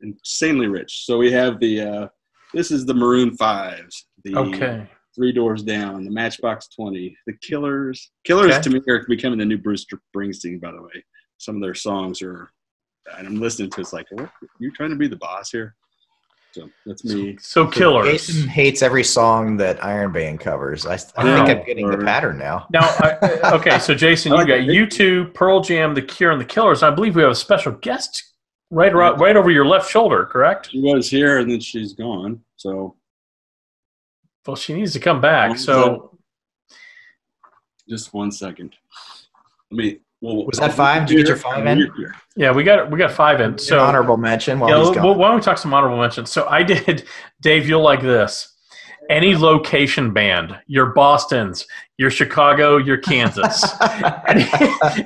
insanely 0.00 0.66
rich. 0.66 1.04
So 1.04 1.18
we 1.18 1.30
have 1.32 1.60
the 1.60 1.80
uh, 1.80 2.08
this 2.54 2.70
is 2.70 2.84
the 2.86 2.94
Maroon 2.94 3.36
Fives, 3.36 4.06
the 4.24 4.36
Okay. 4.36 4.88
Three 5.14 5.32
Doors 5.32 5.62
Down, 5.62 6.04
the 6.04 6.10
Matchbox 6.10 6.68
Twenty, 6.68 7.16
the 7.26 7.34
Killers. 7.42 8.10
Killers 8.24 8.54
Okay. 8.54 8.62
to 8.62 8.70
me 8.70 8.80
are 8.88 9.04
becoming 9.08 9.38
the 9.38 9.44
new 9.44 9.58
Bruce 9.58 9.84
Springsteen. 9.84 10.60
By 10.60 10.72
the 10.72 10.82
way, 10.82 11.04
some 11.38 11.56
of 11.56 11.62
their 11.62 11.74
songs 11.74 12.22
are, 12.22 12.50
and 13.18 13.26
I'm 13.26 13.40
listening 13.40 13.70
to 13.70 13.80
it's 13.82 13.92
like, 13.92 14.06
what? 14.10 14.30
You 14.58 14.70
trying 14.72 14.90
to 14.90 14.96
be 14.96 15.08
the 15.08 15.16
boss 15.16 15.50
here? 15.50 15.74
So 16.52 16.68
that's 16.84 17.02
me. 17.04 17.36
So 17.40 17.66
Killers. 17.66 18.06
Jason 18.06 18.46
hates 18.46 18.82
every 18.82 19.04
song 19.04 19.56
that 19.56 19.82
Iron 19.82 20.12
Band 20.12 20.38
covers. 20.40 20.84
I, 20.86 20.94
I 21.16 21.24
Wow. 21.24 21.46
think 21.46 21.58
I'm 21.58 21.64
getting 21.66 21.90
the 21.90 21.96
pattern 21.98 22.36
now. 22.38 22.66
Now, 22.70 22.80
I, 23.00 23.52
okay, 23.54 23.78
so 23.78 23.94
Jason, 23.94 24.32
you 24.32 24.38
got 24.46 24.58
it. 24.60 24.68
U2, 24.68 25.32
Pearl 25.32 25.60
Jam, 25.62 25.94
The 25.94 26.02
Cure, 26.02 26.30
and 26.30 26.40
The 26.40 26.44
Killers. 26.44 26.82
I 26.82 26.90
believe 26.90 27.16
we 27.16 27.22
have 27.22 27.30
a 27.30 27.34
special 27.34 27.72
guest 27.72 28.22
right 28.70 28.92
around, 28.92 29.18
right 29.18 29.34
over 29.36 29.50
your 29.50 29.64
left 29.64 29.90
shoulder, 29.90 30.26
correct? 30.26 30.70
She 30.70 30.80
was 30.80 31.08
here 31.08 31.38
and 31.38 31.50
then 31.50 31.60
she's 31.60 31.94
gone. 31.94 32.40
So 32.56 32.96
Well, 34.46 34.56
she 34.56 34.74
needs 34.74 34.92
to 34.92 35.00
come 35.00 35.20
back. 35.22 35.56
So, 35.56 36.18
just 37.88 38.12
one 38.12 38.30
second. 38.30 38.74
Let 39.70 39.76
me. 39.84 40.00
Well, 40.22 40.46
Was 40.46 40.58
that 40.60 40.72
five? 40.72 41.06
Did 41.06 41.14
you 41.14 41.18
get 41.20 41.28
your 41.28 41.36
five 41.36 41.66
in? 41.66 41.78
Here. 41.96 42.14
yeah, 42.36 42.52
we 42.52 42.62
got 42.62 42.90
we 42.90 42.96
got 42.98 43.10
five 43.12 43.40
in. 43.40 43.58
So, 43.58 43.76
An 43.78 43.84
honorable 43.84 44.16
mention 44.16 44.60
while 44.60 44.70
yeah, 44.70 44.78
he's 44.78 44.94
well, 44.96 45.04
gone. 45.06 45.18
why 45.18 45.26
don't 45.28 45.36
we 45.36 45.42
talk 45.42 45.58
some 45.58 45.74
honorable 45.74 45.98
mentions? 45.98 46.30
So, 46.30 46.46
I 46.48 46.62
did, 46.72 47.04
Dave. 47.40 47.68
You'll 47.68 47.82
like 47.82 48.00
this. 48.00 48.48
Any 49.10 49.34
location 49.36 50.12
band, 50.12 50.56
your 50.68 50.86
Boston's, 50.94 51.66
your 51.98 52.08
Chicago, 52.08 52.76
your 52.76 52.98
Kansas, 52.98 53.64
any, 54.28 54.46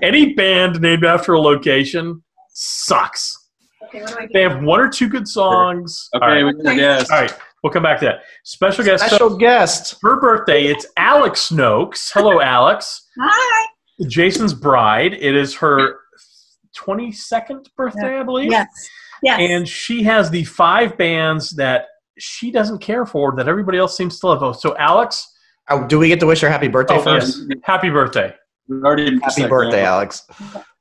any 0.02 0.34
band 0.34 0.82
named 0.82 1.04
after 1.06 1.32
a 1.32 1.40
location 1.40 2.22
sucks. 2.50 3.48
Okay, 3.84 4.02
what 4.02 4.10
do 4.10 4.18
I 4.18 4.28
They 4.34 4.42
have 4.42 4.62
one 4.62 4.80
or 4.80 4.88
two 4.90 5.08
good 5.08 5.26
songs. 5.26 6.10
Okay, 6.14 6.24
All 6.24 6.30
right. 6.30 6.44
we 6.44 6.62
got 6.62 6.72
a 6.74 6.76
guest. 6.76 7.10
All 7.10 7.22
right, 7.22 7.32
we'll 7.62 7.72
come 7.72 7.82
back 7.82 7.98
to 8.00 8.04
that. 8.04 8.20
Special 8.44 8.84
guest. 8.84 9.02
so 9.04 9.08
Special 9.08 9.36
guest. 9.38 9.96
her 10.02 10.20
birthday. 10.20 10.66
It's 10.66 10.86
Alex 10.98 11.50
Noakes. 11.50 12.10
Hello, 12.12 12.42
Alex. 12.42 13.06
Hi. 13.18 13.66
Jason's 14.06 14.52
bride. 14.54 15.14
It 15.14 15.34
is 15.34 15.54
her 15.56 16.00
twenty-second 16.74 17.70
birthday, 17.76 18.18
I 18.18 18.22
believe. 18.22 18.50
Yes. 18.50 18.66
Yes. 19.22 19.40
And 19.40 19.66
she 19.68 20.02
has 20.02 20.30
the 20.30 20.44
five 20.44 20.96
bands 20.98 21.50
that 21.56 21.86
she 22.18 22.50
doesn't 22.50 22.78
care 22.80 23.06
for 23.06 23.34
that 23.36 23.48
everybody 23.48 23.78
else 23.78 23.96
seems 23.96 24.20
to 24.20 24.26
love. 24.26 24.42
Oh, 24.42 24.52
so, 24.52 24.76
Alex, 24.76 25.32
Oh, 25.68 25.84
do 25.86 25.98
we 25.98 26.06
get 26.08 26.20
to 26.20 26.26
wish 26.26 26.40
her 26.42 26.48
happy 26.48 26.68
birthday 26.68 26.94
oh, 26.96 27.02
first? 27.02 27.38
yes, 27.48 27.58
happy 27.64 27.90
birthday. 27.90 28.32
We 28.68 28.76
already 28.82 29.18
Happy 29.20 29.46
birthday, 29.48 29.80
ground- 29.82 29.86
Alex. 29.86 30.26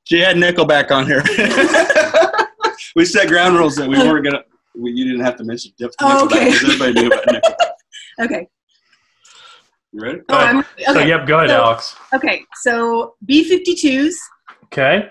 She 0.04 0.20
had 0.20 0.36
Nickelback 0.36 0.92
on 0.92 1.08
here. 1.08 1.24
we 2.96 3.06
set 3.06 3.28
ground 3.28 3.56
rules 3.58 3.76
that 3.78 3.88
we 3.88 3.98
weren't 3.98 4.26
gonna. 4.26 4.44
We, 4.76 4.92
you 4.92 5.06
didn't 5.06 5.26
have 5.26 5.38
to 5.38 5.44
mention 5.44 5.72
Nickelback 5.82 5.94
Oh, 6.02 6.26
okay. 6.26 6.52
because 6.52 6.64
everybody 6.64 6.94
knew 6.94 7.08
about 7.08 7.26
Nickelback. 7.26 7.66
okay. 8.26 8.48
You 9.96 10.02
ready? 10.02 10.20
Oh, 10.28 10.36
I'm, 10.36 10.60
okay. 10.60 10.84
So, 10.88 11.00
yep, 11.00 11.26
go 11.26 11.38
ahead, 11.38 11.50
So- 11.52 11.64
Alex. 11.64 11.96
Okay. 12.14 12.44
So 12.64 13.16
B 13.26 13.50
52s, 13.50 14.14
Okay. 14.66 15.10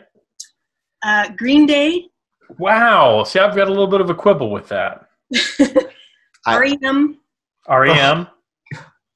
uh, 1.02 1.30
Green 1.38 1.64
Day, 1.64 2.08
Wow. 2.58 3.24
See, 3.24 3.38
I've 3.38 3.56
got 3.56 3.66
a 3.68 3.70
little 3.70 3.86
bit 3.86 4.02
of 4.02 4.10
a 4.10 4.14
quibble 4.14 4.50
with 4.50 4.68
that. 4.68 5.06
I- 6.46 6.58
REM. 6.58 7.18
REM. 7.66 8.26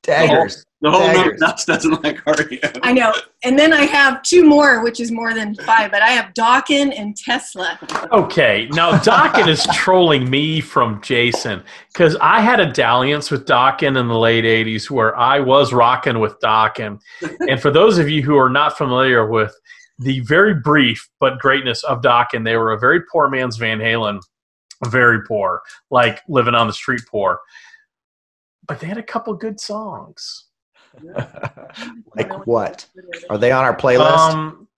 Daggers. 0.02 0.64
The 0.80 0.92
whole 0.92 1.00
number 1.00 1.22
Daggers. 1.22 1.40
nuts 1.40 1.64
doesn't 1.64 2.04
like 2.04 2.24
REM. 2.24 2.72
I 2.84 2.92
know. 2.92 3.12
And 3.42 3.58
then 3.58 3.72
I 3.72 3.82
have 3.82 4.22
two 4.22 4.44
more, 4.44 4.84
which 4.84 5.00
is 5.00 5.10
more 5.10 5.34
than 5.34 5.56
five, 5.56 5.90
but 5.90 6.02
I 6.02 6.10
have 6.10 6.32
Dokken 6.34 6.96
and 6.96 7.16
Tesla. 7.16 7.78
Okay, 8.12 8.68
now 8.70 8.92
Dokken 8.92 9.48
is 9.48 9.66
trolling 9.74 10.30
me 10.30 10.60
from 10.60 11.02
Jason 11.02 11.64
because 11.92 12.16
I 12.20 12.40
had 12.40 12.60
a 12.60 12.70
dalliance 12.70 13.28
with 13.28 13.44
Dokken 13.44 13.98
in 13.98 14.06
the 14.06 14.18
late 14.18 14.44
'80s 14.44 14.88
where 14.88 15.16
I 15.16 15.40
was 15.40 15.72
rocking 15.72 16.20
with 16.20 16.38
Dokken. 16.38 17.00
And 17.48 17.60
for 17.60 17.72
those 17.72 17.98
of 17.98 18.08
you 18.08 18.22
who 18.22 18.36
are 18.36 18.50
not 18.50 18.78
familiar 18.78 19.28
with 19.28 19.52
the 19.98 20.20
very 20.20 20.54
brief 20.54 21.08
but 21.18 21.40
greatness 21.40 21.82
of 21.82 22.02
Dokken, 22.02 22.44
they 22.44 22.56
were 22.56 22.72
a 22.72 22.78
very 22.78 23.00
poor 23.10 23.28
man's 23.28 23.56
Van 23.56 23.80
Halen, 23.80 24.20
very 24.86 25.24
poor, 25.26 25.60
like 25.90 26.20
living 26.28 26.54
on 26.54 26.68
the 26.68 26.72
street 26.72 27.02
poor. 27.10 27.40
But 28.68 28.78
they 28.78 28.86
had 28.86 28.98
a 28.98 29.02
couple 29.02 29.34
good 29.34 29.58
songs. 29.58 30.44
like 32.16 32.46
what? 32.46 32.86
Are 33.30 33.38
they 33.38 33.52
on 33.52 33.64
our 33.64 33.76
playlist? 33.76 34.16
Um, 34.16 34.68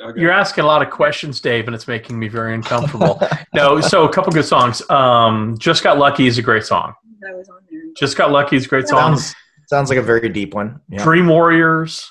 Okay. 0.00 0.20
You're 0.20 0.30
asking 0.30 0.62
a 0.62 0.66
lot 0.66 0.80
of 0.80 0.90
questions, 0.90 1.40
Dave, 1.40 1.66
and 1.66 1.74
it's 1.74 1.88
making 1.88 2.16
me 2.20 2.28
very 2.28 2.54
uncomfortable. 2.54 3.20
no, 3.54 3.80
so 3.80 4.04
a 4.04 4.12
couple 4.12 4.32
good 4.32 4.44
songs. 4.44 4.80
Um, 4.90 5.56
Just 5.58 5.82
Got 5.82 5.98
Lucky 5.98 6.28
is 6.28 6.38
a 6.38 6.42
great 6.42 6.62
song. 6.64 6.94
I 7.28 7.34
was 7.34 7.48
on 7.48 7.56
there. 7.68 7.80
Just 7.96 8.16
Got 8.16 8.30
Lucky 8.30 8.54
is 8.54 8.66
a 8.66 8.68
great 8.68 8.86
song. 8.86 9.16
sounds 9.16 9.34
sounds 9.66 9.90
like 9.90 9.98
a 9.98 10.02
very 10.02 10.28
deep 10.28 10.54
one. 10.54 10.80
Yeah. 10.88 11.02
Dream 11.02 11.26
Warriors, 11.26 12.08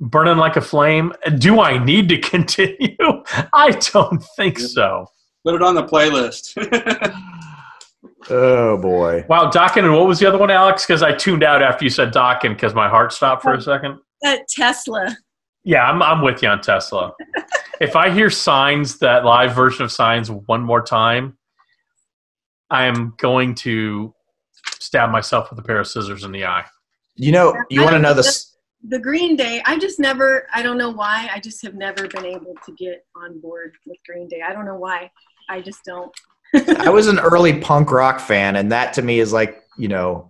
Burning 0.00 0.36
Like 0.36 0.56
a 0.56 0.60
Flame. 0.60 1.14
Do 1.38 1.60
I 1.60 1.82
need 1.82 2.10
to 2.10 2.18
continue? 2.34 2.94
I 3.54 3.70
don't 3.90 4.22
think 4.36 4.58
so. 4.58 5.06
Put 5.42 5.54
it 5.54 5.62
on 5.62 5.74
the 5.74 5.84
playlist. 5.84 6.52
Oh 8.30 8.76
boy. 8.78 9.24
Wow, 9.28 9.50
Dokken, 9.50 9.84
and 9.84 9.92
what 9.92 10.06
was 10.06 10.20
the 10.20 10.26
other 10.26 10.38
one, 10.38 10.50
Alex? 10.50 10.86
Because 10.86 11.02
I 11.02 11.12
tuned 11.12 11.42
out 11.42 11.62
after 11.62 11.84
you 11.84 11.90
said 11.90 12.12
Dokken 12.12 12.54
because 12.54 12.74
my 12.74 12.88
heart 12.88 13.12
stopped 13.12 13.42
for 13.42 13.52
a 13.52 13.56
oh, 13.56 13.60
second. 13.60 13.98
That 14.22 14.46
Tesla. 14.48 15.16
Yeah, 15.64 15.84
I'm, 15.90 16.02
I'm 16.02 16.22
with 16.22 16.42
you 16.42 16.48
on 16.48 16.60
Tesla. 16.60 17.12
if 17.80 17.96
I 17.96 18.10
hear 18.10 18.30
Signs, 18.30 18.98
that 18.98 19.24
live 19.24 19.54
version 19.54 19.84
of 19.84 19.92
Signs, 19.92 20.30
one 20.30 20.62
more 20.62 20.82
time, 20.82 21.36
I 22.70 22.84
am 22.84 23.14
going 23.18 23.54
to 23.56 24.14
stab 24.78 25.10
myself 25.10 25.50
with 25.50 25.58
a 25.58 25.62
pair 25.62 25.80
of 25.80 25.86
scissors 25.86 26.24
in 26.24 26.32
the 26.32 26.46
eye. 26.46 26.64
You 27.16 27.32
know, 27.32 27.54
you 27.68 27.82
want 27.82 27.92
to 27.92 27.98
know 27.98 28.14
this? 28.14 28.56
The 28.88 28.98
Green 28.98 29.36
Day, 29.36 29.62
I 29.66 29.78
just 29.78 30.00
never, 30.00 30.46
I 30.54 30.62
don't 30.62 30.78
know 30.78 30.90
why, 30.90 31.28
I 31.34 31.40
just 31.40 31.62
have 31.62 31.74
never 31.74 32.08
been 32.08 32.24
able 32.24 32.54
to 32.64 32.72
get 32.72 33.04
on 33.14 33.38
board 33.40 33.74
with 33.86 33.98
Green 34.06 34.28
Day. 34.28 34.40
I 34.40 34.54
don't 34.54 34.64
know 34.64 34.76
why. 34.76 35.10
I 35.50 35.60
just 35.60 35.84
don't. 35.84 36.10
I 36.54 36.90
was 36.90 37.06
an 37.06 37.18
early 37.20 37.58
punk 37.60 37.90
rock 37.92 38.20
fan, 38.20 38.56
and 38.56 38.70
that 38.72 38.92
to 38.94 39.02
me 39.02 39.20
is 39.20 39.32
like 39.32 39.62
you 39.78 39.88
know 39.88 40.28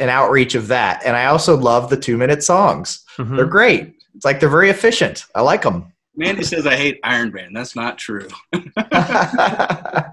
an 0.00 0.08
outreach 0.08 0.54
of 0.54 0.68
that. 0.68 1.02
And 1.04 1.16
I 1.16 1.26
also 1.26 1.56
love 1.56 1.90
the 1.90 1.96
two 1.96 2.16
minute 2.16 2.42
songs. 2.44 3.04
Mhm. 3.16 3.36
They're 3.36 3.46
great. 3.46 3.94
It's 4.14 4.24
like 4.24 4.38
they're 4.40 4.48
very 4.48 4.70
efficient. 4.70 5.24
I 5.34 5.40
like 5.42 5.62
them. 5.62 5.92
Mandy 6.16 6.44
says 6.44 6.64
I 6.66 6.76
hate 6.76 7.00
Iron 7.02 7.32
Band. 7.32 7.56
That's 7.56 7.74
not 7.74 7.98
true. 7.98 8.28
That's. 8.76 10.08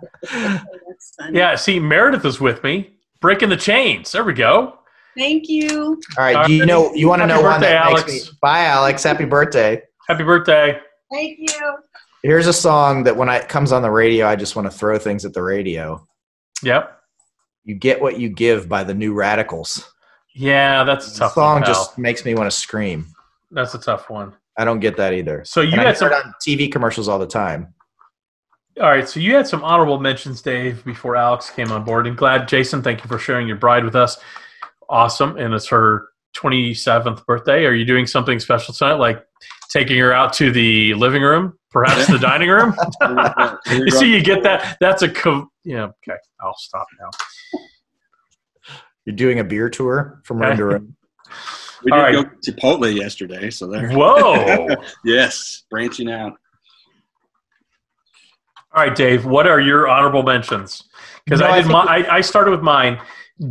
Yeah, 1.32 1.56
see, 1.56 1.80
Meredith 1.80 2.26
is 2.26 2.40
with 2.40 2.64
me. 2.64 2.92
Breaking 3.20 3.50
the 3.50 3.58
chains. 3.58 4.12
There 4.12 4.24
we 4.24 4.34
go. 4.34 4.80
Thank 5.18 5.48
you. 5.50 6.02
All 6.18 6.24
right. 6.24 6.48
Do 6.48 6.54
you 6.54 6.66
know? 6.66 6.94
You 6.96 7.08
want 7.08 7.22
to 7.22 7.28
Happy 7.28 7.42
know 7.44 7.48
one 7.50 7.62
that 7.62 7.76
Alex. 7.86 8.08
makes 8.12 8.32
me? 8.32 8.38
Bye, 8.42 8.64
Alex. 8.66 9.04
Happy 9.04 9.26
birthday. 9.26 9.82
Happy 10.08 10.24
birthday. 10.24 10.80
Thank 11.12 11.38
you. 11.40 11.76
Here's 12.24 12.48
a 12.48 12.54
song 12.54 13.04
that 13.06 13.18
when 13.18 13.30
it 13.30 13.50
comes 13.50 13.72
on 13.72 13.82
the 13.82 13.90
radio, 13.92 14.28
I 14.28 14.36
just 14.36 14.56
want 14.56 14.72
to 14.72 14.78
throw 14.78 14.98
things 14.98 15.26
at 15.26 15.34
the 15.34 15.42
radio. 15.42 16.06
Yep. 16.64 16.98
You 17.64 17.76
get 17.76 18.02
what 18.02 18.20
you 18.20 18.30
give 18.30 18.70
by 18.70 18.84
the 18.84 18.94
New 18.94 19.14
Radicals. 19.14 19.92
Yeah, 20.36 20.84
that's 20.84 21.08
a 21.08 21.12
The 21.14 21.20
tough 21.20 21.34
song 21.34 21.56
one. 21.62 21.64
just 21.66 21.98
makes 21.98 22.24
me 22.24 22.36
want 22.36 22.50
to 22.50 22.56
scream. 22.56 23.08
That's 23.52 23.74
a 23.74 23.80
tough 23.80 24.10
one. 24.10 24.34
I 24.58 24.66
don't 24.66 24.80
get 24.80 24.98
that 24.98 25.14
either. 25.14 25.44
So 25.46 25.62
you 25.62 25.74
And 25.74 25.82
I 25.82 25.86
had 25.86 25.98
some. 25.98 26.12
it 26.12 26.14
on 26.14 26.34
TV 26.46 26.72
commercials 26.72 27.08
all 27.08 27.20
the 27.20 27.28
time. 27.28 27.74
All 28.80 28.88
right, 28.90 29.08
so 29.08 29.20
you 29.20 29.36
had 29.36 29.48
some 29.48 29.64
honorable 29.64 30.00
mentions, 30.00 30.42
Dave, 30.42 30.84
before 30.86 31.16
Alex 31.18 31.50
came 31.50 31.72
on 31.72 31.84
board. 31.84 32.08
And 32.08 32.16
glad, 32.16 32.48
Jason, 32.48 32.82
thank 32.82 33.04
you 33.04 33.08
for 33.10 33.20
sharing 33.20 33.48
your 33.48 33.58
bride 33.58 33.84
with 33.84 33.96
us. 33.96 34.18
Awesome. 34.90 35.38
And 35.38 35.54
it's 35.54 35.68
her 35.68 36.08
27th 36.36 37.26
birthday. 37.26 37.66
Are 37.66 37.74
you 37.74 37.84
doing 37.86 38.08
something 38.08 38.40
special 38.40 38.74
tonight, 38.74 38.94
like 38.94 39.26
taking 39.72 39.98
her 39.98 40.14
out 40.14 40.34
to 40.34 40.52
the 40.52 40.94
living 40.96 41.22
room, 41.24 41.58
perhaps 41.72 42.08
the 42.08 42.20
dining 42.20 42.50
room? 42.50 42.74
You 43.72 43.90
see, 43.92 44.14
you 44.14 44.22
get 44.24 44.44
that? 44.44 44.78
That's 44.82 45.02
a. 45.02 45.10
Co- 45.10 45.50
yeah, 45.64 45.84
okay. 46.08 46.18
I'll 46.42 46.56
stop 46.58 46.88
now. 47.00 47.10
You're 49.06 49.16
doing 49.16 49.40
a 49.40 49.44
beer 49.44 49.70
tour 49.70 50.22
from 50.26 50.40
room 50.40 50.58
to 50.58 50.66
room. 50.66 50.96
We 51.84 51.92
did 51.92 51.98
right. 51.98 52.14
go 52.14 52.24
to 52.24 52.52
Chipotle 52.52 52.94
yesterday, 52.96 53.50
so 53.50 53.68
there. 53.68 53.90
Whoa. 53.92 54.68
Yes, 55.06 55.64
branching 55.72 56.12
out. 56.12 56.34
All 58.74 58.84
right, 58.84 58.96
Dave. 58.96 59.26
What 59.26 59.48
are 59.48 59.60
your 59.60 59.88
honorable 59.88 60.24
mentions? 60.24 60.84
Because 61.26 61.40
No, 61.42 61.48
I 61.48 61.52
I 61.52 61.56
did. 61.58 61.62
think 61.64 61.74
My, 61.74 61.82
I, 61.84 62.16
I 62.18 62.22
started 62.22 62.52
with 62.52 62.62
mine. 62.62 63.00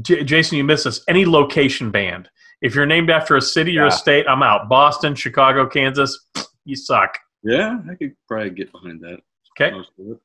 J- 0.02 0.22
Jason, 0.24 0.56
you 0.58 0.64
missed 0.64 0.84
this. 0.84 1.02
Any 1.08 1.26
location 1.26 1.90
band. 1.90 2.28
If 2.62 2.74
you're 2.74 2.86
named 2.86 3.10
after 3.10 3.36
a 3.36 3.40
city 3.40 3.78
or 3.78 3.86
a 3.86 3.90
state, 3.90 4.26
I'm 4.28 4.42
out. 4.42 4.68
Boston, 4.68 5.14
Chicago, 5.14 5.66
Kansas. 5.66 6.26
You 6.64 6.76
suck. 6.76 7.18
Yeah, 7.42 7.78
I 7.90 7.94
could 7.94 8.14
probably 8.28 8.50
get 8.50 8.70
behind 8.70 9.00
that. 9.00 9.20
Okay, 9.58 9.74
Most 9.74 9.90
of 9.98 10.10
it. 10.12 10.18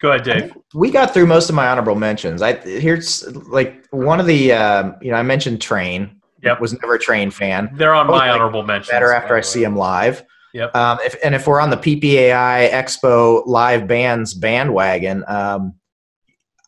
go 0.00 0.12
ahead, 0.12 0.24
Dave. 0.24 0.56
We 0.74 0.90
got 0.90 1.12
through 1.14 1.26
most 1.26 1.48
of 1.50 1.54
my 1.54 1.68
honorable 1.68 1.94
mentions. 1.94 2.40
I 2.42 2.54
here's 2.54 3.26
like 3.48 3.86
one 3.90 4.18
of 4.18 4.26
the 4.26 4.52
um, 4.52 4.96
you 5.02 5.10
know 5.10 5.18
I 5.18 5.22
mentioned 5.22 5.60
Train. 5.60 6.20
Yep. 6.42 6.60
Was 6.60 6.72
never 6.72 6.94
a 6.94 6.98
Train 6.98 7.30
fan. 7.30 7.70
They're 7.74 7.94
on 7.94 8.06
I 8.06 8.10
was 8.10 8.18
my 8.18 8.26
like 8.26 8.34
honorable 8.34 8.62
mentions. 8.64 8.90
Better 8.90 9.12
after 9.12 9.34
I 9.34 9.38
way. 9.38 9.42
see 9.42 9.62
him 9.62 9.76
live. 9.76 10.24
Yep. 10.54 10.74
Um, 10.74 10.98
if, 11.04 11.14
and 11.24 11.34
if 11.34 11.46
we're 11.46 11.60
on 11.60 11.70
the 11.70 11.76
PPAI 11.76 12.68
Expo 12.70 13.42
live 13.46 13.86
bands 13.86 14.34
bandwagon, 14.34 15.24
um, 15.28 15.74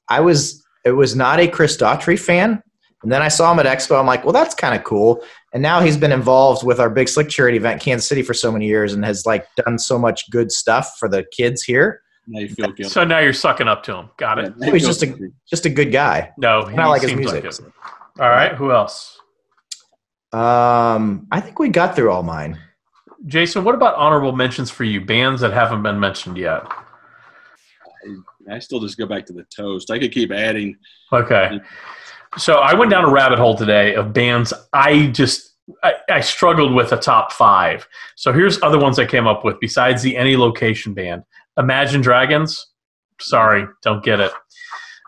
I 0.08 0.20
was 0.20 0.64
it 0.84 0.92
was 0.92 1.16
not 1.16 1.40
a 1.40 1.48
Chris 1.48 1.76
Daughtry 1.76 2.18
fan, 2.18 2.62
and 3.04 3.12
then 3.12 3.22
I 3.22 3.28
saw 3.28 3.52
him 3.52 3.58
at 3.60 3.66
Expo. 3.66 3.98
I'm 4.00 4.06
like, 4.06 4.24
well, 4.24 4.32
that's 4.32 4.54
kind 4.54 4.74
of 4.74 4.82
cool. 4.82 5.22
And 5.52 5.62
now 5.62 5.80
he's 5.80 5.96
been 5.96 6.10
involved 6.10 6.64
with 6.66 6.80
our 6.80 6.90
big 6.90 7.08
slick 7.08 7.28
charity 7.28 7.56
event, 7.58 7.80
Kansas 7.80 8.08
City, 8.08 8.22
for 8.22 8.34
so 8.34 8.50
many 8.50 8.66
years, 8.66 8.92
and 8.92 9.04
has 9.04 9.24
like 9.24 9.46
done 9.54 9.78
so 9.78 9.96
much 9.98 10.28
good 10.30 10.50
stuff 10.50 10.96
for 10.98 11.08
the 11.08 11.24
kids 11.32 11.62
here. 11.62 12.00
Now 12.26 12.40
you 12.40 12.48
feel 12.48 12.66
guilty. 12.72 12.84
So 12.84 13.04
now 13.04 13.18
you're 13.20 13.32
sucking 13.34 13.68
up 13.68 13.82
to 13.84 13.94
him. 13.94 14.10
Got 14.16 14.38
it. 14.40 14.54
Yeah, 14.58 14.72
He's 14.72 14.84
just 14.86 15.02
a- 15.04 15.30
Just 15.48 15.66
a 15.66 15.70
good 15.70 15.92
guy. 15.92 16.32
No, 16.38 16.64
he 16.64 16.72
And 16.72 16.80
I 16.80 16.86
like 16.88 17.02
his 17.02 17.14
music. 17.14 17.44
it. 17.44 17.60
All 18.18 18.28
right, 18.28 18.52
who 18.54 18.72
else? 18.72 19.18
Um, 20.32 21.26
I 21.30 21.40
think 21.40 21.58
we 21.58 21.68
got 21.68 21.94
through 21.94 22.10
all 22.10 22.22
mine. 22.24 22.58
Jason, 23.26 23.62
what 23.64 23.74
about 23.74 23.94
honorable 23.94 24.32
mentions 24.32 24.70
for 24.70 24.84
you? 24.84 25.00
Bands 25.00 25.40
that 25.42 25.52
haven't 25.52 25.82
been 25.82 26.00
mentioned 26.00 26.36
yet. 26.36 26.62
I 28.50 28.58
still 28.58 28.80
just 28.80 28.98
go 28.98 29.06
back 29.06 29.24
to 29.26 29.32
the 29.32 29.44
toast. 29.44 29.90
I 29.90 29.98
could 29.98 30.12
keep 30.12 30.30
adding. 30.30 30.76
Okay. 31.12 31.60
So 32.36 32.56
I 32.56 32.74
went 32.74 32.90
down 32.90 33.04
a 33.04 33.10
rabbit 33.10 33.38
hole 33.38 33.54
today 33.54 33.94
of 33.94 34.12
bands 34.12 34.52
I 34.72 35.08
just 35.08 35.54
I, 35.82 35.94
I 36.10 36.20
struggled 36.20 36.74
with 36.74 36.92
a 36.92 36.96
top 36.96 37.32
five. 37.32 37.86
So 38.16 38.32
here's 38.32 38.62
other 38.62 38.78
ones 38.78 38.98
I 38.98 39.06
came 39.06 39.26
up 39.26 39.44
with 39.44 39.58
besides 39.60 40.02
the 40.02 40.16
any 40.16 40.36
location 40.36 40.94
band. 40.94 41.22
Imagine 41.58 42.00
Dragons. 42.00 42.72
Sorry, 43.20 43.66
don't 43.82 44.04
get 44.04 44.20
it. 44.20 44.32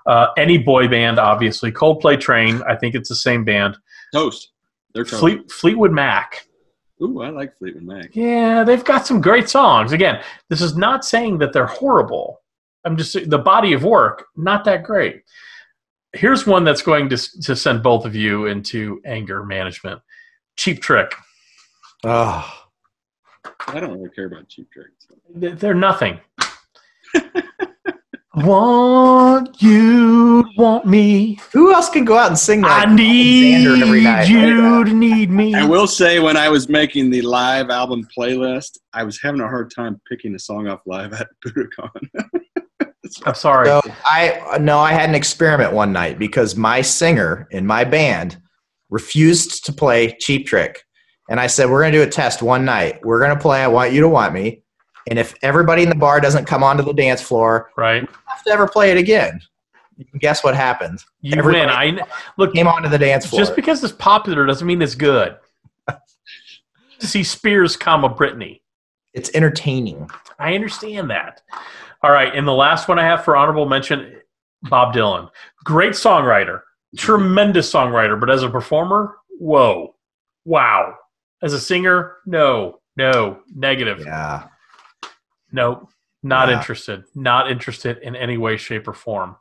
Uh, 0.06 0.28
any 0.38 0.56
boy 0.56 0.88
band, 0.88 1.18
obviously. 1.18 1.72
Coldplay 1.72 2.18
Train. 2.18 2.62
I 2.68 2.76
think 2.76 2.94
it's 2.94 3.08
the 3.08 3.16
same 3.16 3.44
band. 3.44 3.76
Toast. 4.12 4.52
They're 4.94 5.04
toast. 5.04 5.20
Fleet, 5.20 5.50
Fleetwood 5.50 5.92
Mac. 5.92 6.46
Ooh, 7.02 7.20
I 7.20 7.28
like 7.30 7.58
Fleetwood 7.58 7.82
Mac. 7.82 8.10
Yeah, 8.14 8.64
they've 8.64 8.84
got 8.84 9.06
some 9.06 9.20
great 9.20 9.48
songs. 9.48 9.92
Again, 9.92 10.22
this 10.48 10.62
is 10.62 10.76
not 10.76 11.04
saying 11.04 11.38
that 11.38 11.52
they're 11.52 11.66
horrible. 11.66 12.40
I'm 12.84 12.96
just 12.96 13.28
the 13.28 13.38
body 13.38 13.72
of 13.72 13.82
work, 13.82 14.26
not 14.36 14.64
that 14.64 14.84
great. 14.84 15.22
Here's 16.16 16.46
one 16.46 16.64
that's 16.64 16.82
going 16.82 17.08
to 17.10 17.16
to 17.42 17.54
send 17.56 17.82
both 17.82 18.04
of 18.04 18.14
you 18.16 18.46
into 18.46 19.00
anger 19.04 19.44
management. 19.44 20.00
Cheap 20.56 20.80
Trick. 20.82 21.12
Oh, 22.04 22.50
I 23.68 23.80
don't 23.80 23.92
really 23.98 24.10
care 24.10 24.26
about 24.26 24.48
cheap 24.48 24.68
tricks. 24.72 25.06
They- 25.34 25.52
They're 25.52 25.74
nothing. 25.74 26.20
want 28.34 29.62
you, 29.62 30.44
want 30.58 30.84
me. 30.86 31.38
who 31.52 31.72
else 31.72 31.88
can 31.88 32.04
go 32.04 32.16
out 32.18 32.28
and 32.28 32.38
sing 32.38 32.60
that? 32.62 32.86
I 32.88 32.94
need 32.94 33.66
Zander 33.66 33.80
every 33.82 34.02
night. 34.02 34.28
you 34.28 34.84
to 34.84 34.92
need 34.92 35.30
me. 35.30 35.54
I 35.54 35.64
will 35.64 35.86
say, 35.86 36.20
when 36.20 36.36
I 36.36 36.48
was 36.50 36.68
making 36.68 37.10
the 37.10 37.22
live 37.22 37.70
album 37.70 38.06
playlist, 38.16 38.78
I 38.92 39.04
was 39.04 39.20
having 39.22 39.40
a 39.40 39.48
hard 39.48 39.72
time 39.74 40.00
picking 40.08 40.34
a 40.34 40.38
song 40.38 40.68
off 40.68 40.80
live 40.86 41.12
at 41.14 41.28
Budokan. 41.44 42.08
I'm 43.24 43.34
sorry. 43.34 43.66
So 43.66 43.80
I 44.04 44.58
no, 44.60 44.78
I 44.78 44.92
had 44.92 45.08
an 45.08 45.14
experiment 45.14 45.72
one 45.72 45.92
night 45.92 46.18
because 46.18 46.56
my 46.56 46.80
singer 46.82 47.48
in 47.50 47.66
my 47.66 47.84
band 47.84 48.38
refused 48.90 49.64
to 49.66 49.72
play 49.72 50.16
Cheap 50.20 50.46
Trick, 50.46 50.82
and 51.28 51.40
I 51.40 51.46
said 51.46 51.70
we're 51.70 51.82
going 51.82 51.92
to 51.92 51.98
do 51.98 52.02
a 52.04 52.10
test 52.10 52.42
one 52.42 52.64
night. 52.64 53.00
We're 53.04 53.18
going 53.20 53.34
to 53.34 53.40
play 53.40 53.62
"I 53.62 53.66
Want 53.68 53.92
You 53.92 54.00
to 54.02 54.08
Want 54.08 54.32
Me," 54.34 54.62
And 55.08 55.18
if 55.18 55.34
everybody 55.42 55.82
in 55.82 55.88
the 55.88 55.94
bar 55.94 56.20
doesn't 56.20 56.46
come 56.46 56.62
onto 56.64 56.82
the 56.82 56.92
dance 56.92 57.22
floor, 57.22 57.70
right? 57.76 58.02
you 58.02 58.08
have 58.26 58.42
to 58.44 58.50
ever 58.50 58.66
play 58.68 58.90
it 58.90 58.96
again. 58.96 59.40
You 59.96 60.04
can 60.04 60.18
guess 60.18 60.44
what 60.44 60.54
happened. 60.54 61.02
You 61.22 61.36
Everybody- 61.38 61.64
win. 61.92 62.00
I 62.00 62.06
look. 62.36 62.52
Came 62.54 62.68
onto 62.68 62.88
the 62.88 62.98
dance 62.98 63.24
floor. 63.26 63.40
Just 63.40 63.56
because 63.56 63.82
it's 63.82 63.94
popular 63.94 64.44
doesn't 64.46 64.66
mean 64.66 64.82
it's 64.82 64.94
good. 64.94 65.36
See 66.98 67.22
Spears, 67.22 67.76
comma 67.76 68.08
Britney. 68.08 68.60
it's 69.14 69.30
entertaining. 69.34 70.10
I 70.38 70.54
understand 70.54 71.08
that. 71.10 71.40
All 72.02 72.10
right, 72.10 72.34
and 72.34 72.46
the 72.46 72.52
last 72.52 72.88
one 72.88 72.98
I 72.98 73.04
have 73.04 73.24
for 73.24 73.36
honorable 73.36 73.66
mention, 73.66 74.20
Bob 74.64 74.94
Dylan. 74.94 75.30
Great 75.64 75.92
songwriter, 75.92 76.60
tremendous 76.96 77.72
songwriter, 77.72 78.18
but 78.18 78.30
as 78.30 78.42
a 78.42 78.48
performer, 78.50 79.16
whoa, 79.38 79.94
wow. 80.44 80.94
As 81.42 81.52
a 81.52 81.60
singer, 81.60 82.16
no, 82.26 82.80
no, 82.96 83.40
negative, 83.54 84.00
Yeah. 84.00 84.44
no, 85.52 85.88
not 86.22 86.48
Yeah. 86.48 86.58
interested, 86.58 87.04
not 87.14 87.50
interested 87.50 87.98
in 87.98 88.14
any 88.16 88.38
way, 88.38 88.56
shape, 88.56 88.86
or 88.88 88.92
form. 88.92 89.36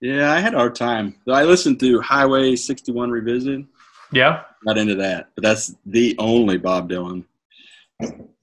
Yeah, 0.00 0.30
I 0.32 0.40
had 0.40 0.52
a 0.54 0.58
hard 0.58 0.74
time. 0.74 1.14
I 1.30 1.44
listened 1.44 1.80
to 1.80 2.00
Highway 2.00 2.54
61 2.56 3.10
Revisited. 3.10 3.66
Yeah, 4.12 4.42
Not 4.62 4.78
into 4.78 4.94
that, 4.96 5.30
but 5.34 5.42
that's 5.42 5.74
the 5.86 6.14
only 6.18 6.58
Bob 6.58 6.88
Dylan 6.90 7.24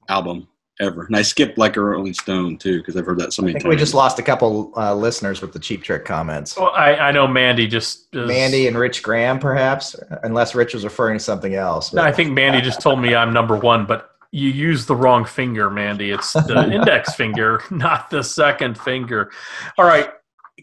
album 0.09 0.47
ever. 0.79 1.05
And 1.05 1.15
I 1.15 1.21
skipped 1.21 1.57
like 1.57 1.77
a 1.77 1.81
Rolling 1.81 2.13
Stone 2.13 2.57
too 2.57 2.79
because 2.79 2.95
I've 2.97 3.05
heard 3.05 3.19
that 3.19 3.33
so 3.33 3.43
I 3.43 3.45
many 3.45 3.53
think 3.53 3.63
times. 3.63 3.75
we 3.75 3.77
just 3.77 3.93
lost 3.93 4.19
a 4.19 4.23
couple 4.23 4.71
uh, 4.75 4.93
listeners 4.93 5.41
with 5.41 5.53
the 5.53 5.59
cheap 5.59 5.83
trick 5.83 6.05
comments. 6.05 6.57
well, 6.57 6.71
I, 6.71 6.95
I 6.95 7.11
know 7.11 7.27
Mandy 7.27 7.67
just 7.67 8.07
is, 8.13 8.27
Mandy 8.27 8.67
and 8.67 8.77
Rich 8.77 9.03
Graham, 9.03 9.39
perhaps, 9.39 9.95
unless 10.23 10.55
Rich 10.55 10.73
was 10.73 10.83
referring 10.83 11.17
to 11.17 11.23
something 11.23 11.55
else. 11.55 11.93
No, 11.93 12.01
I 12.01 12.11
think 12.11 12.31
Mandy 12.31 12.61
just 12.61 12.81
told 12.81 12.99
me 12.99 13.15
I'm 13.15 13.33
number 13.33 13.57
one, 13.57 13.85
but 13.85 14.09
you 14.31 14.49
use 14.49 14.87
the 14.87 14.95
wrong 14.95 15.25
finger, 15.25 15.69
Mandy. 15.69 16.09
It's 16.11 16.33
the 16.33 16.69
index 16.73 17.13
finger, 17.13 17.61
not 17.69 18.09
the 18.09 18.23
second 18.23 18.79
finger. 18.79 19.31
All 19.77 19.85
right. 19.85 20.09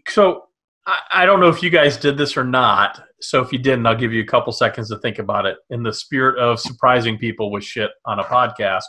So 0.09 0.49
I, 0.87 0.99
I 1.13 1.27
don't 1.27 1.39
know 1.41 1.49
if 1.49 1.63
you 1.63 1.71
guys 1.71 1.97
did 1.97 2.19
this 2.19 2.37
or 2.37 2.45
not. 2.45 3.01
So 3.21 3.41
if 3.41 3.53
you 3.53 3.59
didn't, 3.59 3.87
I'll 3.87 3.95
give 3.95 4.13
you 4.13 4.23
a 4.23 4.27
couple 4.27 4.53
seconds 4.53 4.89
to 4.89 4.99
think 4.99 5.19
about 5.19 5.47
it 5.47 5.59
in 5.69 5.83
the 5.83 5.93
spirit 5.93 6.39
of 6.39 6.59
surprising 6.59 7.17
people 7.19 7.53
with 7.53 7.63
shit 7.63 7.91
on 8.07 8.19
a 8.19 8.25
podcast. 8.25 8.83